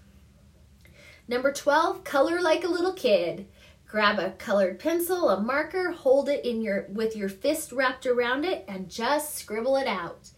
Number 1.27 1.53
12, 1.53 2.05
color 2.05 2.43
like 2.43 2.65
a 2.65 2.69
little 2.69 2.93
kid. 2.93 3.49
Grab 3.95 4.19
a 4.19 4.33
colored 4.33 4.81
pencil, 4.81 5.29
a 5.29 5.41
marker, 5.41 5.93
hold 5.93 6.29
it 6.29 6.45
in 6.45 6.61
your 6.61 6.87
with 6.89 7.15
your 7.15 7.29
fist 7.29 7.71
wrapped 7.71 8.07
around 8.07 8.45
it 8.45 8.65
and 8.67 8.91
just 8.91 9.37
scribble 9.37 9.77
it 9.77 9.87
out. 9.87 10.31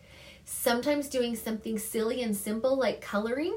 Sometimes 0.45 1.09
doing 1.09 1.35
something 1.35 1.79
silly 1.79 2.21
and 2.21 2.37
simple 2.37 2.77
like 2.77 3.01
coloring 3.01 3.57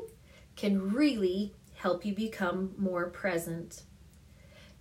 can 0.55 0.93
really 0.93 1.53
help 1.73 2.05
you 2.05 2.15
become 2.15 2.73
more 2.77 3.09
present. 3.09 3.83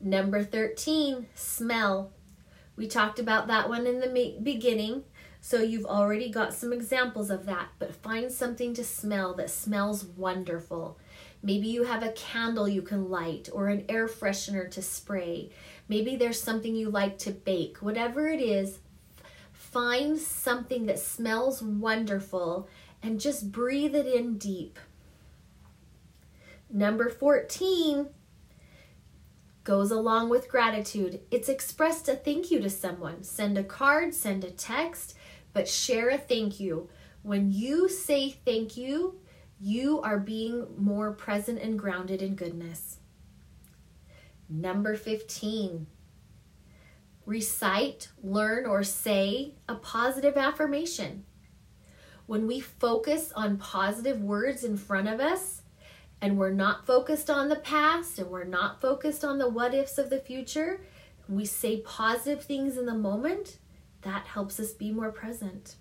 Number 0.01 0.45
13, 0.45 1.27
smell. 1.35 2.13
We 2.77 2.87
talked 2.87 3.19
about 3.19 3.49
that 3.49 3.69
one 3.69 3.89
in 3.89 3.99
the 3.99 4.39
beginning, 4.41 5.03
so 5.41 5.61
you've 5.61 5.85
already 5.85 6.31
got 6.31 6.55
some 6.55 6.73
examples 6.73 7.29
of 7.29 7.45
that, 7.47 7.71
but 7.81 7.93
find 7.93 8.31
something 8.31 8.73
to 8.75 8.85
smell 8.85 9.35
that 9.35 9.51
smells 9.51 10.05
wonderful. 10.05 10.97
Maybe 11.43 11.69
you 11.69 11.85
have 11.85 12.03
a 12.03 12.13
candle 12.13 12.69
you 12.69 12.83
can 12.83 13.09
light 13.09 13.49
or 13.53 13.69
an 13.69 13.85
air 13.89 14.09
freshener 14.09 14.71
to 14.73 14.83
spray. 14.83 15.51
Maybe 15.89 16.17
there's 16.17 16.41
something 16.41 16.75
you 16.75 16.91
like 16.91 17.19
to 17.19 17.31
bake. 17.31 17.79
Whatever 17.79 18.29
it 18.29 18.41
is, 18.41 18.81
find 19.53 20.19
something 20.19 20.87
that 20.87 20.99
smells 20.99 21.63
wonderful 21.63 22.69
and 23.03 23.21
just 23.21 23.53
breathe 23.53 23.95
it 23.95 24.07
in 24.07 24.39
deep. 24.39 24.79
Number 26.71 27.09
14 27.09 28.09
goes 29.65 29.91
along 29.91 30.31
with 30.31 30.49
gratitude. 30.49 31.21
It's 31.31 31.49
expressed 31.49 32.09
a 32.09 32.17
thank 32.17 32.51
you 32.51 32.61
to 32.61 32.71
someone. 32.71 33.23
Send 33.23 33.57
a 33.57 33.63
card, 33.63 34.15
send 34.15 34.43
a 34.43 34.51
text, 34.51 35.15
but 35.53 35.69
share 35.69 36.09
a 36.09 36.19
thank 36.19 36.59
you. 36.59 36.89
When 37.23 37.53
you 37.53 37.89
say 37.89 38.31
thank 38.31 38.77
you, 38.77 39.21
you 39.61 40.01
are 40.03 40.19
being 40.19 40.67
more 40.77 41.13
present 41.13 41.61
and 41.61 41.79
grounded 41.79 42.23
in 42.23 42.35
goodness. 42.35 42.99
Number 44.49 44.97
15, 44.97 45.87
recite, 47.27 48.09
learn, 48.23 48.67
or 48.67 48.83
say 48.83 49.55
a 49.69 49.75
positive 49.75 50.37
affirmation. 50.37 51.25
When 52.27 52.47
we 52.47 52.61
focus 52.61 53.33
on 53.35 53.59
positive 53.59 54.23
words 54.23 54.65
in 54.65 54.77
front 54.77 55.09
of 55.09 55.21
us, 55.21 55.63
and 56.21 56.37
we're 56.37 56.51
not 56.51 56.87
focused 56.87 57.31
on 57.31 57.49
the 57.49 57.57
past 57.57 58.19
and 58.19 58.29
we're 58.29 58.45
not 58.45 58.81
focused 58.81 59.25
on 59.25 59.39
the 59.39 59.49
what 59.49 59.75
ifs 59.75 59.99
of 59.99 60.11
the 60.11 60.19
future, 60.19 60.81
we 61.29 61.45
say 61.45 61.79
positive 61.79 62.43
things 62.43 62.77
in 62.77 62.87
the 62.87 62.95
moment, 62.95 63.59
that 64.03 64.27
helps 64.27 64.59
us 64.59 64.73
be 64.73 64.91
more 64.93 65.13
present. 65.13 65.77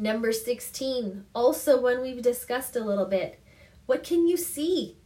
Number 0.00 0.32
16, 0.32 1.26
also 1.34 1.78
one 1.78 2.00
we've 2.00 2.22
discussed 2.22 2.74
a 2.74 2.82
little 2.82 3.04
bit. 3.04 3.38
What 3.84 4.02
can 4.02 4.26
you 4.26 4.38
see? 4.38 4.96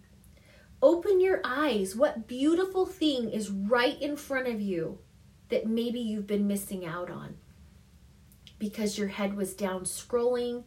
Open 0.80 1.20
your 1.20 1.40
eyes. 1.42 1.96
What 1.96 2.28
beautiful 2.28 2.86
thing 2.86 3.28
is 3.28 3.50
right 3.50 4.00
in 4.00 4.14
front 4.16 4.46
of 4.46 4.60
you 4.60 5.00
that 5.48 5.66
maybe 5.66 5.98
you've 5.98 6.28
been 6.28 6.46
missing 6.46 6.86
out 6.86 7.10
on 7.10 7.34
because 8.60 8.96
your 8.96 9.08
head 9.08 9.36
was 9.36 9.54
down 9.54 9.80
scrolling, 9.82 10.62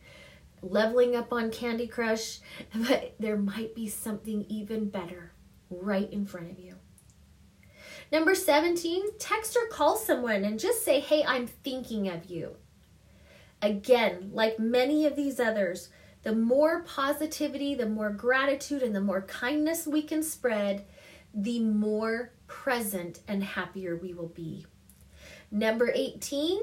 leveling 0.62 1.16
up 1.16 1.32
on 1.32 1.50
Candy 1.50 1.88
Crush, 1.88 2.42
but 2.76 3.16
there 3.22 3.38
might 3.38 3.76
be 3.76 3.88
something 3.88 4.46
even 4.50 4.90
better 4.90 5.32
right 5.70 6.12
in 6.12 6.26
front 6.26 6.52
of 6.52 6.60
you. 6.60 6.76
Number 8.12 8.36
17, 8.36 9.20
text 9.20 9.56
or 9.56 9.68
call 9.68 9.96
someone 9.96 10.44
and 10.44 10.60
just 10.60 10.84
say, 10.84 11.00
Hey, 11.00 11.24
I'm 11.26 11.48
thinking 11.48 12.10
of 12.10 12.26
you. 12.26 12.58
Again, 13.68 14.30
like 14.34 14.60
many 14.60 15.06
of 15.06 15.18
these 15.18 15.42
others, 15.42 15.90
the 16.24 16.34
more 16.34 16.84
positivity, 16.84 17.76
the 17.76 17.90
more 17.90 18.10
gratitude, 18.10 18.82
and 18.82 18.96
the 18.96 19.02
more 19.02 19.24
kindness 19.24 19.86
we 19.86 20.04
can 20.04 20.24
spread, 20.24 20.86
the 21.34 21.60
more 21.60 22.32
present 22.48 23.20
and 23.28 23.44
happier 23.44 23.98
we 23.98 24.14
will 24.14 24.30
be. 24.30 24.66
Number 25.52 25.92
18 25.94 26.62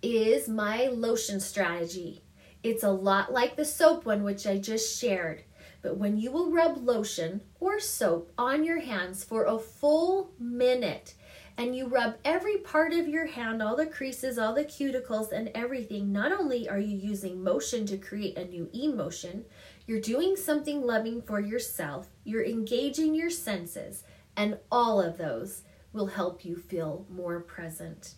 is 0.00 0.48
my 0.48 0.86
lotion 0.86 1.40
strategy. 1.40 2.22
It's 2.62 2.84
a 2.84 2.90
lot 2.90 3.32
like 3.32 3.56
the 3.56 3.64
soap 3.64 4.06
one, 4.06 4.22
which 4.22 4.46
I 4.46 4.58
just 4.58 5.00
shared. 5.00 5.42
But 5.82 5.96
when 5.96 6.18
you 6.18 6.30
will 6.30 6.52
rub 6.52 6.76
lotion 6.76 7.40
or 7.58 7.80
soap 7.80 8.32
on 8.38 8.62
your 8.62 8.78
hands 8.78 9.24
for 9.24 9.44
a 9.44 9.58
full 9.58 10.30
minute, 10.38 11.14
and 11.56 11.76
you 11.76 11.86
rub 11.86 12.16
every 12.24 12.58
part 12.58 12.92
of 12.92 13.08
your 13.08 13.26
hand, 13.26 13.62
all 13.62 13.76
the 13.76 13.86
creases, 13.86 14.38
all 14.38 14.54
the 14.54 14.64
cuticles, 14.64 15.30
and 15.30 15.50
everything, 15.54 16.12
not 16.12 16.32
only 16.32 16.68
are 16.68 16.78
you 16.78 16.96
using 16.96 17.42
motion 17.42 17.86
to 17.86 17.96
create 17.96 18.36
a 18.36 18.44
new 18.44 18.68
emotion, 18.74 19.44
you're 19.86 20.00
doing 20.00 20.36
something 20.36 20.82
loving 20.82 21.22
for 21.22 21.40
yourself, 21.40 22.08
you're 22.24 22.44
engaging 22.44 23.14
your 23.14 23.30
senses, 23.30 24.02
and 24.36 24.58
all 24.70 25.00
of 25.00 25.16
those 25.16 25.62
will 25.92 26.06
help 26.06 26.44
you 26.44 26.56
feel 26.56 27.06
more 27.08 27.40
present 27.40 28.14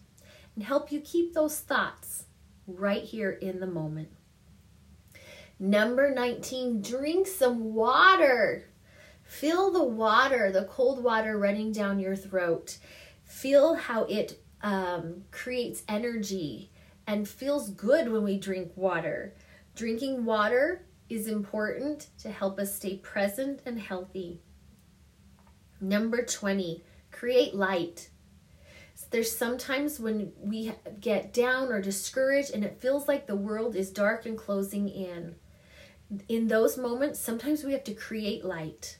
and 0.54 0.64
help 0.64 0.90
you 0.90 1.00
keep 1.00 1.34
those 1.34 1.60
thoughts 1.60 2.24
right 2.66 3.02
here 3.02 3.30
in 3.30 3.60
the 3.60 3.66
moment. 3.66 4.08
Number 5.58 6.10
19, 6.10 6.82
drink 6.82 7.26
some 7.26 7.74
water. 7.74 8.68
Feel 9.22 9.70
the 9.70 9.84
water, 9.84 10.50
the 10.50 10.64
cold 10.64 11.02
water 11.02 11.38
running 11.38 11.72
down 11.72 11.98
your 11.98 12.16
throat 12.16 12.78
feel 13.26 13.74
how 13.74 14.04
it 14.04 14.40
um, 14.62 15.24
creates 15.30 15.82
energy 15.88 16.70
and 17.06 17.28
feels 17.28 17.70
good 17.70 18.10
when 18.10 18.22
we 18.22 18.38
drink 18.38 18.72
water. 18.74 19.34
Drinking 19.74 20.24
water 20.24 20.86
is 21.08 21.28
important 21.28 22.08
to 22.20 22.30
help 22.30 22.58
us 22.58 22.74
stay 22.74 22.96
present 22.96 23.60
and 23.66 23.78
healthy. 23.78 24.40
Number 25.80 26.24
20, 26.24 26.82
create 27.12 27.54
light. 27.54 28.08
There's 29.10 29.36
sometimes 29.36 30.00
when 30.00 30.32
we 30.40 30.72
get 31.00 31.34
down 31.34 31.68
or 31.68 31.82
discouraged 31.82 32.52
and 32.52 32.64
it 32.64 32.80
feels 32.80 33.06
like 33.06 33.26
the 33.26 33.36
world 33.36 33.76
is 33.76 33.90
dark 33.90 34.24
and 34.24 34.38
closing 34.38 34.88
in. 34.88 35.36
In 36.28 36.46
those 36.46 36.78
moments, 36.78 37.18
sometimes 37.18 37.62
we 37.62 37.72
have 37.72 37.84
to 37.84 37.94
create 37.94 38.44
light. 38.44 38.98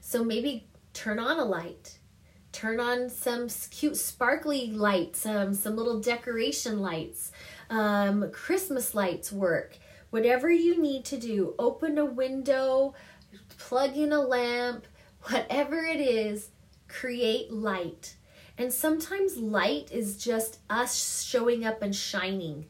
So 0.00 0.22
maybe 0.22 0.68
turn 0.92 1.18
on 1.18 1.38
a 1.38 1.44
light 1.44 1.98
turn 2.52 2.78
on 2.78 3.08
some 3.08 3.48
cute 3.70 3.96
sparkly 3.96 4.70
lights, 4.70 5.26
um, 5.26 5.54
some 5.54 5.74
little 5.74 6.00
decoration 6.00 6.80
lights, 6.80 7.32
um, 7.70 8.30
Christmas 8.30 8.94
lights 8.94 9.32
work. 9.32 9.78
Whatever 10.10 10.50
you 10.50 10.80
need 10.80 11.06
to 11.06 11.16
do, 11.16 11.54
open 11.58 11.96
a 11.96 12.04
window, 12.04 12.94
plug 13.58 13.96
in 13.96 14.12
a 14.12 14.20
lamp, 14.20 14.86
whatever 15.22 15.78
it 15.78 16.00
is, 16.00 16.50
create 16.88 17.50
light. 17.50 18.16
And 18.58 18.70
sometimes 18.70 19.38
light 19.38 19.90
is 19.90 20.22
just 20.22 20.58
us 20.68 21.24
showing 21.24 21.64
up 21.64 21.80
and 21.80 21.96
shining 21.96 22.66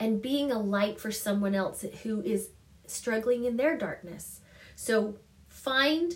and 0.00 0.22
being 0.22 0.50
a 0.50 0.58
light 0.58 0.98
for 0.98 1.12
someone 1.12 1.54
else 1.54 1.84
who 2.02 2.22
is 2.22 2.50
struggling 2.86 3.44
in 3.44 3.56
their 3.56 3.76
darkness. 3.76 4.40
So 4.74 5.16
find, 5.48 6.14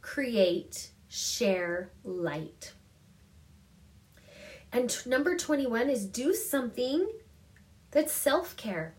create, 0.00 0.90
share 1.16 1.90
light. 2.04 2.74
And 4.70 4.90
t- 4.90 5.08
number 5.08 5.34
21 5.34 5.88
is 5.88 6.04
do 6.04 6.34
something 6.34 7.08
that's 7.90 8.12
self 8.12 8.56
care 8.56 8.94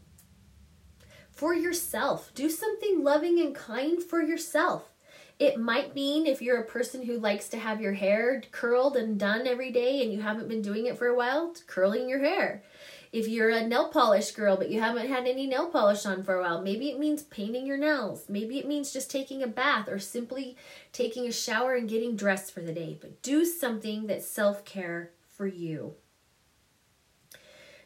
for 1.30 1.54
yourself. 1.54 2.32
Do 2.34 2.50
something 2.50 3.04
loving 3.04 3.40
and 3.40 3.54
kind 3.54 4.02
for 4.02 4.22
yourself. 4.22 4.90
It 5.38 5.60
might 5.60 5.94
mean 5.94 6.26
if 6.26 6.42
you're 6.42 6.60
a 6.60 6.66
person 6.66 7.04
who 7.04 7.20
likes 7.20 7.50
to 7.50 7.60
have 7.60 7.80
your 7.80 7.94
hair 7.94 8.42
curled 8.52 8.98
and 8.98 9.20
done 9.20 9.46
every 9.46 9.72
day 9.72 10.02
and 10.02 10.12
you 10.12 10.22
haven't 10.22 10.50
been 10.50 10.64
doing 10.64 10.88
it 10.88 10.98
for 10.98 11.06
a 11.06 11.16
while, 11.16 11.54
curling 11.68 12.10
your 12.10 12.20
hair. 12.20 12.64
If 13.12 13.28
you're 13.28 13.50
a 13.50 13.66
nail 13.66 13.90
polish 13.90 14.32
girl 14.32 14.58
but 14.58 14.70
you 14.70 14.80
haven't 14.80 15.08
had 15.08 15.28
any 15.28 15.48
nail 15.48 15.68
polish 15.68 16.06
on 16.06 16.24
for 16.24 16.36
a 16.36 16.42
while, 16.42 16.62
maybe 16.62 16.90
it 16.90 17.00
means 17.00 17.24
painting 17.24 17.66
your 17.66 17.78
nails. 17.78 18.26
Maybe 18.30 18.60
it 18.60 18.68
means 18.68 18.94
just 18.94 19.10
taking 19.10 19.42
a 19.42 19.48
bath 19.48 19.88
or 19.90 20.00
simply 20.00 20.58
taking 20.92 21.28
a 21.28 21.32
shower 21.32 21.76
and 21.76 21.90
getting 21.90 22.16
dressed 22.16 22.54
for 22.54 22.62
the 22.62 22.74
day. 22.74 22.98
But 23.00 23.22
do 23.22 23.46
something 23.46 24.08
that's 24.08 24.28
self 24.28 24.66
care 24.66 25.12
for 25.28 25.48
you. 25.48 25.96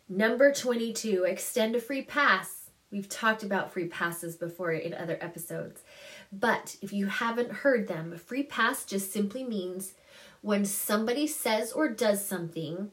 Number 0.10 0.52
22, 0.52 1.24
extend 1.24 1.76
a 1.76 1.80
free 1.80 2.02
pass. 2.02 2.70
We've 2.92 3.08
talked 3.08 3.44
about 3.44 3.72
free 3.72 3.88
passes 3.88 4.36
before 4.36 4.74
in 4.74 4.94
other 4.94 5.18
episodes. 5.22 5.84
But 6.32 6.76
if 6.82 6.92
you 6.92 7.08
haven't 7.08 7.52
heard 7.52 7.88
them, 7.88 8.12
a 8.12 8.18
free 8.18 8.44
pass 8.44 8.84
just 8.84 9.14
simply 9.14 9.46
means 9.46 9.94
when 10.42 10.66
somebody 10.66 11.28
says 11.28 11.72
or 11.72 11.88
does 11.88 12.26
something 12.26 12.92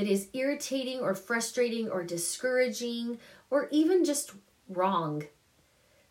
that 0.00 0.08
is 0.08 0.28
irritating 0.32 1.00
or 1.00 1.14
frustrating 1.14 1.90
or 1.90 2.02
discouraging 2.02 3.18
or 3.50 3.68
even 3.70 4.02
just 4.02 4.32
wrong, 4.66 5.22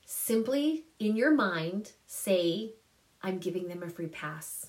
simply 0.05 0.83
in 0.99 1.15
your 1.15 1.33
mind 1.33 1.93
say, 2.05 2.73
I'm 3.23 3.39
giving 3.39 3.67
them 3.67 3.81
a 3.81 3.89
free 3.89 4.05
pass. 4.05 4.67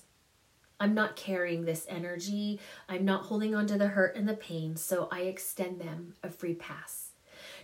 I'm 0.79 0.95
not 0.95 1.15
carrying 1.15 1.65
this 1.65 1.85
energy. 1.87 2.59
I'm 2.89 3.05
not 3.05 3.25
holding 3.25 3.53
on 3.53 3.67
to 3.67 3.77
the 3.77 3.89
hurt 3.89 4.15
and 4.15 4.27
the 4.27 4.33
pain, 4.33 4.75
so 4.75 5.07
I 5.11 5.19
extend 5.19 5.79
them 5.79 6.15
a 6.23 6.29
free 6.31 6.55
pass. 6.55 7.11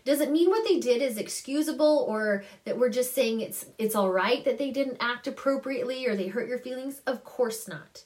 Does 0.05 0.21
it 0.21 0.29
mean 0.29 0.51
what 0.51 0.63
they 0.63 0.79
did 0.79 1.01
is 1.01 1.17
excusable 1.17 2.05
or 2.07 2.43
that 2.65 2.77
we're 2.77 2.89
just 2.89 3.15
saying 3.15 3.41
it's 3.41 3.65
it's 3.79 3.95
all 3.95 4.11
right 4.11 4.45
that 4.45 4.59
they 4.59 4.69
didn't 4.69 4.97
act 4.99 5.25
appropriately 5.25 6.05
or 6.05 6.15
they 6.15 6.27
hurt 6.27 6.47
your 6.47 6.59
feelings? 6.59 7.01
Of 7.07 7.23
course 7.23 7.67
not. 7.67 8.03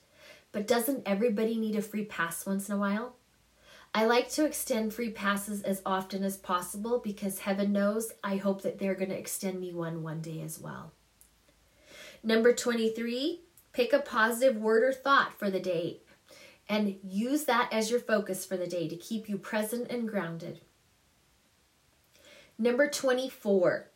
But 0.53 0.67
doesn't 0.67 1.05
everybody 1.05 1.57
need 1.57 1.75
a 1.75 1.81
free 1.81 2.05
pass 2.05 2.45
once 2.45 2.69
in 2.69 2.75
a 2.75 2.77
while? 2.77 3.15
I 3.93 4.05
like 4.05 4.29
to 4.31 4.45
extend 4.45 4.93
free 4.93 5.09
passes 5.09 5.61
as 5.63 5.81
often 5.85 6.23
as 6.23 6.37
possible 6.37 6.99
because 6.99 7.39
heaven 7.39 7.73
knows 7.73 8.13
I 8.23 8.37
hope 8.37 8.61
that 8.61 8.79
they're 8.79 8.95
going 8.95 9.09
to 9.09 9.17
extend 9.17 9.59
me 9.59 9.73
one 9.73 10.01
one 10.01 10.21
day 10.21 10.41
as 10.41 10.59
well. 10.59 10.93
Number 12.23 12.53
23, 12.53 13.41
pick 13.73 13.91
a 13.91 13.99
positive 13.99 14.55
word 14.55 14.83
or 14.83 14.93
thought 14.93 15.37
for 15.37 15.49
the 15.49 15.59
day 15.59 16.01
and 16.69 16.95
use 17.03 17.43
that 17.45 17.67
as 17.73 17.91
your 17.91 17.99
focus 17.99 18.45
for 18.45 18.55
the 18.55 18.67
day 18.67 18.87
to 18.87 18.95
keep 18.95 19.27
you 19.27 19.37
present 19.37 19.91
and 19.91 20.07
grounded. 20.07 20.61
Number 22.57 22.87
24, 22.87 23.89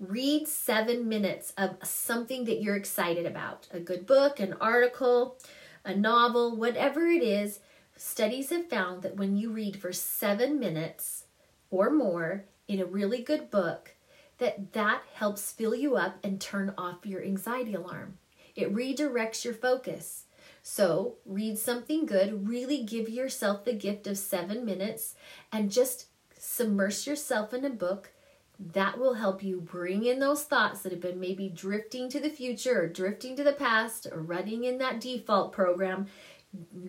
read 0.00 0.48
seven 0.48 1.06
minutes 1.06 1.52
of 1.58 1.76
something 1.82 2.44
that 2.46 2.62
you're 2.62 2.76
excited 2.76 3.26
about 3.26 3.68
a 3.72 3.80
good 3.80 4.06
book, 4.06 4.40
an 4.40 4.54
article, 4.58 5.36
a 5.84 5.94
novel, 5.94 6.56
whatever 6.56 7.06
it 7.06 7.22
is 7.22 7.60
Studies 8.04 8.50
have 8.50 8.68
found 8.68 9.02
that 9.02 9.16
when 9.16 9.36
you 9.36 9.52
read 9.52 9.76
for 9.76 9.92
seven 9.92 10.58
minutes 10.58 11.26
or 11.70 11.88
more 11.88 12.44
in 12.66 12.80
a 12.80 12.84
really 12.84 13.22
good 13.22 13.48
book, 13.48 13.94
that 14.38 14.72
that 14.72 15.02
helps 15.14 15.52
fill 15.52 15.72
you 15.72 15.94
up 15.94 16.18
and 16.24 16.40
turn 16.40 16.74
off 16.76 17.06
your 17.06 17.22
anxiety 17.22 17.74
alarm. 17.74 18.18
It 18.56 18.74
redirects 18.74 19.44
your 19.44 19.54
focus. 19.54 20.24
So, 20.64 21.14
read 21.24 21.58
something 21.58 22.04
good, 22.04 22.48
really 22.48 22.82
give 22.82 23.08
yourself 23.08 23.64
the 23.64 23.72
gift 23.72 24.08
of 24.08 24.18
seven 24.18 24.64
minutes, 24.64 25.14
and 25.52 25.70
just 25.70 26.06
submerge 26.36 27.06
yourself 27.06 27.54
in 27.54 27.64
a 27.64 27.70
book. 27.70 28.10
That 28.58 28.98
will 28.98 29.14
help 29.14 29.42
you 29.42 29.60
bring 29.60 30.04
in 30.04 30.18
those 30.18 30.42
thoughts 30.42 30.82
that 30.82 30.92
have 30.92 31.00
been 31.00 31.18
maybe 31.18 31.48
drifting 31.48 32.08
to 32.10 32.20
the 32.20 32.30
future 32.30 32.82
or 32.82 32.88
drifting 32.88 33.36
to 33.36 33.44
the 33.44 33.52
past 33.52 34.06
or 34.10 34.20
running 34.20 34.64
in 34.64 34.78
that 34.78 35.00
default 35.00 35.52
program 35.52 36.08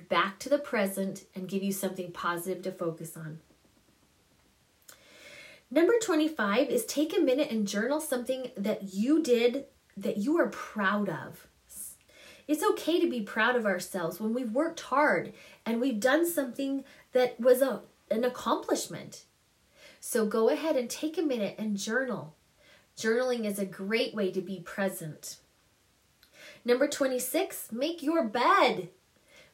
back 0.10 0.40
to 0.40 0.50
the 0.50 0.58
present 0.58 1.26
and 1.36 1.48
give 1.48 1.64
you 1.64 1.72
something 1.72 2.12
positive 2.12 2.62
to 2.64 2.72
focus 2.72 3.16
on. 3.16 3.40
Number 5.72 5.94
25 6.02 6.70
is 6.70 6.86
take 6.86 7.18
a 7.18 7.22
minute 7.22 7.50
and 7.50 7.68
journal 7.68 8.00
something 8.00 8.52
that 8.56 8.94
you 8.94 9.24
did 9.24 9.66
that 9.98 10.18
you 10.18 10.38
are 10.38 10.48
proud 10.48 11.10
of. 11.10 11.48
It's 12.48 12.64
okay 12.64 13.00
to 13.00 13.10
be 13.10 13.22
proud 13.22 13.56
of 13.56 13.66
ourselves 13.66 14.20
when 14.20 14.34
we've 14.34 14.52
worked 14.52 14.82
hard 14.82 15.34
and 15.66 15.80
we've 15.80 16.00
done 16.00 16.30
something 16.30 16.84
that 17.14 17.40
was 17.40 17.62
a, 17.62 17.82
an 18.12 18.24
accomplishment. 18.24 19.26
So 20.00 20.26
go 20.26 20.50
ahead 20.50 20.76
and 20.76 20.90
take 20.90 21.18
a 21.18 21.22
minute 21.22 21.56
and 21.58 21.78
journal. 21.78 22.36
Journaling 22.98 23.46
is 23.46 23.58
a 23.58 23.66
great 23.66 24.14
way 24.14 24.32
to 24.32 24.42
be 24.42 24.60
present. 24.60 25.38
Number 26.66 26.88
26, 26.88 27.72
make 27.72 28.04
your 28.04 28.26
bed. 28.26 28.90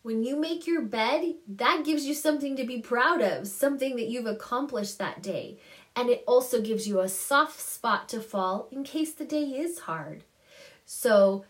When 0.01 0.23
you 0.23 0.39
make 0.39 0.65
your 0.65 0.81
bed, 0.81 1.35
that 1.47 1.83
gives 1.83 2.05
you 2.05 2.13
something 2.13 2.55
to 2.55 2.65
be 2.65 2.79
proud 2.79 3.21
of, 3.21 3.47
something 3.47 3.97
that 3.97 4.07
you've 4.07 4.25
accomplished 4.25 4.97
that 4.97 5.21
day. 5.21 5.57
And 5.95 6.09
it 6.09 6.23
also 6.25 6.61
gives 6.61 6.87
you 6.87 6.99
a 6.99 7.09
soft 7.09 7.59
spot 7.59 8.07
to 8.09 8.21
fall 8.21 8.69
in 8.71 8.83
case 8.83 9.13
the 9.13 9.25
day 9.25 9.43
is 9.43 9.79
hard. 9.79 10.23
So, 10.85 11.43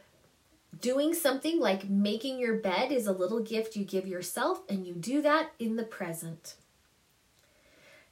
doing 0.82 1.14
something 1.14 1.60
like 1.60 1.90
making 1.90 2.40
your 2.40 2.56
bed 2.56 2.92
is 2.92 3.06
a 3.06 3.12
little 3.12 3.40
gift 3.40 3.76
you 3.76 3.86
give 3.86 4.08
yourself, 4.08 4.62
and 4.68 4.86
you 4.86 4.94
do 4.94 5.22
that 5.22 5.52
in 5.60 5.76
the 5.76 5.84
present. 5.84 6.56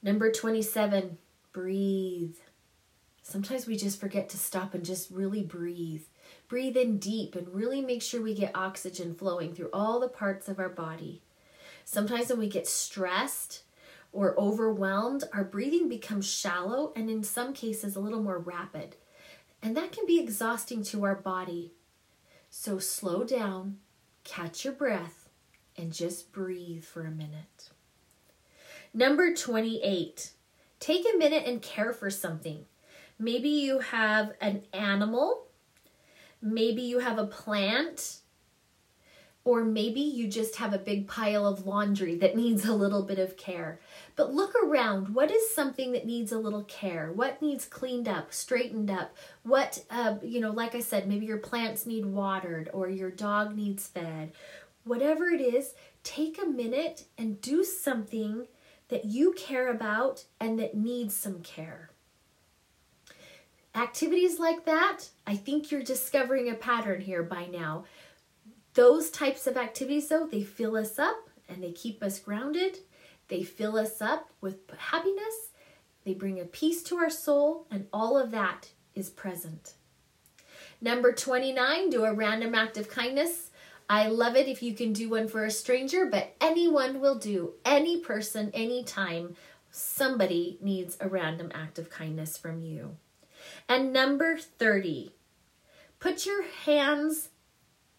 Number 0.03 0.31
27, 0.31 1.17
breathe. 1.51 2.35
Sometimes 3.27 3.67
we 3.67 3.75
just 3.75 3.99
forget 3.99 4.29
to 4.29 4.37
stop 4.37 4.73
and 4.73 4.85
just 4.85 5.11
really 5.11 5.43
breathe. 5.43 6.03
Breathe 6.47 6.77
in 6.77 6.97
deep 6.97 7.35
and 7.35 7.53
really 7.53 7.81
make 7.81 8.01
sure 8.01 8.21
we 8.21 8.33
get 8.33 8.55
oxygen 8.55 9.13
flowing 9.13 9.53
through 9.53 9.69
all 9.73 9.99
the 9.99 10.07
parts 10.07 10.47
of 10.47 10.59
our 10.59 10.69
body. 10.69 11.21
Sometimes 11.83 12.29
when 12.29 12.39
we 12.39 12.47
get 12.47 12.69
stressed 12.69 13.63
or 14.13 14.39
overwhelmed, 14.39 15.25
our 15.33 15.43
breathing 15.43 15.89
becomes 15.89 16.25
shallow 16.25 16.93
and 16.95 17.09
in 17.09 17.21
some 17.21 17.51
cases 17.51 17.97
a 17.97 17.99
little 17.99 18.23
more 18.23 18.39
rapid. 18.39 18.95
And 19.61 19.75
that 19.75 19.91
can 19.91 20.05
be 20.05 20.21
exhausting 20.21 20.81
to 20.83 21.03
our 21.03 21.15
body. 21.15 21.73
So 22.49 22.79
slow 22.79 23.25
down, 23.25 23.79
catch 24.23 24.63
your 24.63 24.73
breath, 24.73 25.27
and 25.75 25.91
just 25.91 26.31
breathe 26.31 26.85
for 26.85 27.05
a 27.05 27.11
minute. 27.11 27.71
Number 28.93 29.35
28, 29.35 30.31
take 30.79 31.05
a 31.13 31.17
minute 31.17 31.43
and 31.45 31.61
care 31.61 31.91
for 31.91 32.09
something. 32.09 32.63
Maybe 33.19 33.49
you 33.49 33.79
have 33.79 34.33
an 34.41 34.63
animal 34.73 35.47
Maybe 36.41 36.83
you 36.83 36.99
have 36.99 37.17
a 37.17 37.25
plant, 37.25 38.19
or 39.43 39.63
maybe 39.63 40.01
you 40.01 40.27
just 40.27 40.57
have 40.57 40.73
a 40.73 40.77
big 40.77 41.07
pile 41.07 41.47
of 41.47 41.65
laundry 41.65 42.15
that 42.17 42.35
needs 42.35 42.65
a 42.65 42.75
little 42.75 43.03
bit 43.03 43.17
of 43.17 43.37
care. 43.37 43.79
But 44.15 44.33
look 44.33 44.53
around. 44.63 45.15
What 45.15 45.31
is 45.31 45.53
something 45.53 45.93
that 45.93 46.05
needs 46.05 46.31
a 46.31 46.37
little 46.37 46.63
care? 46.63 47.11
What 47.11 47.41
needs 47.41 47.65
cleaned 47.65 48.07
up, 48.07 48.33
straightened 48.33 48.91
up? 48.91 49.15
What, 49.43 49.83
uh, 49.89 50.15
you 50.21 50.39
know, 50.39 50.51
like 50.51 50.75
I 50.75 50.81
said, 50.81 51.07
maybe 51.07 51.25
your 51.25 51.37
plants 51.37 51.85
need 51.85 52.05
watered 52.05 52.69
or 52.71 52.87
your 52.87 53.11
dog 53.11 53.55
needs 53.55 53.87
fed. 53.87 54.33
Whatever 54.83 55.25
it 55.29 55.41
is, 55.41 55.73
take 56.03 56.41
a 56.41 56.45
minute 56.45 57.05
and 57.17 57.41
do 57.41 57.63
something 57.63 58.47
that 58.89 59.05
you 59.05 59.33
care 59.33 59.69
about 59.69 60.25
and 60.39 60.59
that 60.59 60.77
needs 60.77 61.13
some 61.13 61.41
care. 61.41 61.86
Activities 63.77 64.39
like 64.39 64.65
that, 64.65 65.03
I 65.27 65.35
think 65.35 65.69
you're 65.69 65.83
discovering 65.83 66.49
a 66.49 66.55
pattern 66.55 66.99
here 66.99 67.21
by 67.21 67.45
now. 67.45 67.85
Those 68.73 69.11
types 69.11 69.45
of 69.45 69.55
activities, 69.55 70.07
though, 70.07 70.25
they 70.25 70.41
fill 70.41 70.75
us 70.75 70.97
up 70.97 71.29
and 71.47 71.61
they 71.61 71.73
keep 71.73 72.01
us 72.01 72.17
grounded. 72.17 72.79
They 73.27 73.43
fill 73.43 73.77
us 73.77 74.01
up 74.01 74.31
with 74.41 74.61
happiness. 74.75 75.51
They 76.05 76.15
bring 76.15 76.39
a 76.39 76.45
peace 76.45 76.81
to 76.83 76.97
our 76.97 77.11
soul, 77.11 77.67
and 77.69 77.85
all 77.93 78.17
of 78.17 78.31
that 78.31 78.71
is 78.95 79.11
present. 79.11 79.75
Number 80.81 81.13
29, 81.13 81.91
do 81.91 82.03
a 82.03 82.13
random 82.13 82.55
act 82.55 82.77
of 82.77 82.89
kindness. 82.89 83.51
I 83.87 84.07
love 84.07 84.35
it 84.35 84.47
if 84.47 84.63
you 84.63 84.73
can 84.73 84.91
do 84.91 85.09
one 85.09 85.27
for 85.27 85.45
a 85.45 85.51
stranger, 85.51 86.07
but 86.07 86.35
anyone 86.41 86.99
will 86.99 87.19
do. 87.19 87.53
Any 87.63 87.99
person, 87.99 88.49
anytime, 88.55 89.35
somebody 89.69 90.57
needs 90.61 90.97
a 90.99 91.07
random 91.07 91.51
act 91.53 91.77
of 91.77 91.91
kindness 91.91 92.39
from 92.39 92.63
you. 92.63 92.97
And 93.69 93.91
number 93.91 94.37
30, 94.37 95.13
put 95.99 96.25
your 96.25 96.43
hands, 96.43 97.29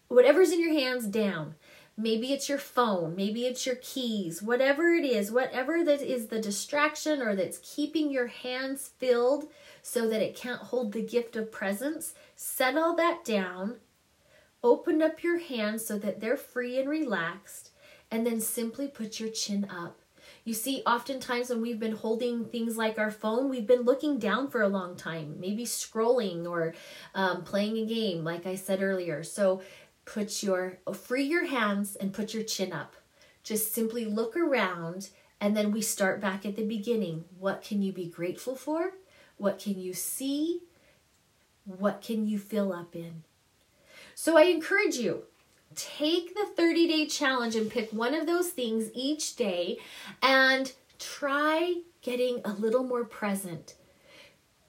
whatever's 0.07 0.51
in 0.51 0.59
your 0.59 0.73
hands, 0.73 1.05
down. 1.05 1.55
Maybe 1.95 2.33
it's 2.33 2.49
your 2.49 2.57
phone, 2.57 3.15
maybe 3.15 3.45
it's 3.45 3.65
your 3.65 3.75
keys, 3.75 4.41
whatever 4.41 4.93
it 4.93 5.05
is, 5.05 5.31
whatever 5.31 5.83
that 5.83 6.01
is 6.01 6.27
the 6.27 6.41
distraction 6.41 7.21
or 7.21 7.35
that's 7.35 7.59
keeping 7.61 8.09
your 8.09 8.27
hands 8.27 8.91
filled 8.97 9.49
so 9.81 10.09
that 10.09 10.21
it 10.21 10.35
can't 10.35 10.61
hold 10.61 10.93
the 10.93 11.01
gift 11.01 11.35
of 11.35 11.51
presence, 11.51 12.13
set 12.35 12.77
all 12.77 12.95
that 12.95 13.23
down. 13.23 13.75
Open 14.63 15.01
up 15.01 15.23
your 15.23 15.39
hands 15.39 15.85
so 15.85 15.99
that 15.99 16.19
they're 16.19 16.37
free 16.37 16.79
and 16.79 16.89
relaxed, 16.89 17.71
and 18.09 18.25
then 18.25 18.39
simply 18.41 18.87
put 18.87 19.19
your 19.19 19.29
chin 19.29 19.67
up 19.69 19.98
you 20.49 20.55
see, 20.55 20.81
oftentimes 20.87 21.51
when 21.51 21.61
we've 21.61 21.79
been 21.79 21.95
holding 21.95 22.43
things 22.45 22.75
like 22.75 22.97
our 22.97 23.11
phone, 23.11 23.49
we've 23.49 23.67
been 23.67 23.83
looking 23.83 24.17
down 24.17 24.47
for 24.49 24.63
a 24.63 24.67
long 24.67 24.95
time, 24.95 25.35
maybe 25.39 25.63
scrolling 25.63 26.49
or 26.49 26.73
um, 27.13 27.43
playing 27.43 27.77
a 27.77 27.85
game, 27.85 28.23
like 28.23 28.47
I 28.47 28.55
said 28.55 28.81
earlier. 28.81 29.23
So 29.23 29.61
put 30.05 30.41
your, 30.41 30.79
free 30.91 31.25
your 31.25 31.45
hands 31.45 31.95
and 31.95 32.11
put 32.11 32.33
your 32.33 32.41
chin 32.41 32.73
up. 32.73 32.95
Just 33.43 33.75
simply 33.75 34.05
look 34.05 34.35
around 34.35 35.09
and 35.39 35.55
then 35.55 35.71
we 35.71 35.83
start 35.83 36.19
back 36.19 36.47
at 36.47 36.55
the 36.55 36.65
beginning. 36.65 37.25
What 37.37 37.61
can 37.61 37.83
you 37.83 37.93
be 37.93 38.07
grateful 38.07 38.55
for? 38.55 38.93
What 39.37 39.59
can 39.59 39.79
you 39.79 39.93
see? 39.93 40.61
What 41.63 42.01
can 42.01 42.25
you 42.27 42.39
fill 42.39 42.73
up 42.73 42.95
in? 42.95 43.21
So 44.15 44.35
I 44.35 44.45
encourage 44.45 44.95
you 44.95 45.25
take 45.75 46.33
the 46.35 46.45
30 46.55 46.87
day 46.87 47.05
challenge 47.05 47.55
and 47.55 47.69
pick 47.69 47.91
one 47.91 48.13
of 48.13 48.25
those 48.25 48.49
things 48.49 48.89
each 48.93 49.35
day 49.35 49.77
and 50.21 50.73
try 50.97 51.81
getting 52.01 52.41
a 52.45 52.53
little 52.53 52.83
more 52.83 53.05
present. 53.05 53.75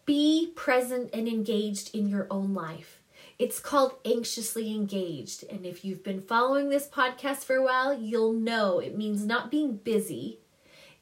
Be 0.06 0.52
present 0.56 1.10
and 1.12 1.28
engaged 1.28 1.94
in 1.94 2.08
your 2.08 2.26
own 2.30 2.54
life. 2.54 3.00
It's 3.38 3.58
called 3.58 3.94
Anxiously 4.04 4.74
Engaged. 4.74 5.44
And 5.48 5.64
if 5.64 5.84
you've 5.84 6.04
been 6.04 6.20
following 6.20 6.68
this 6.68 6.86
podcast 6.86 7.44
for 7.44 7.56
a 7.56 7.64
while, 7.64 7.98
you'll 7.98 8.34
know 8.34 8.80
it 8.80 8.96
means 8.96 9.24
not 9.24 9.50
being 9.50 9.76
busy, 9.76 10.40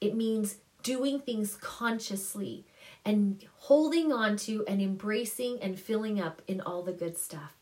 it 0.00 0.14
means 0.14 0.58
doing 0.84 1.18
things 1.20 1.56
consciously 1.60 2.64
and 3.04 3.44
holding 3.56 4.12
on 4.12 4.36
to 4.36 4.64
and 4.66 4.80
embracing 4.80 5.58
and 5.60 5.78
filling 5.78 6.20
up 6.20 6.40
in 6.46 6.60
all 6.60 6.82
the 6.82 6.92
good 6.92 7.18
stuff. 7.18 7.57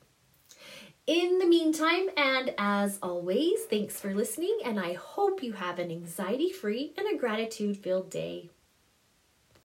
In 1.07 1.39
the 1.39 1.47
meantime, 1.47 2.09
and 2.17 2.53
as 2.59 2.99
always, 3.01 3.61
thanks 3.71 4.01
for 4.01 4.13
listening, 4.13 4.59
and 4.65 4.81
I 4.81 4.95
hope 4.95 5.41
you 5.41 5.53
have 5.53 5.79
an 5.79 5.93
anxiety 5.93 6.51
free 6.51 6.95
and 6.99 7.07
a 7.07 7.17
gratitude 7.17 7.77
filled 7.77 8.11
day. 8.11 8.51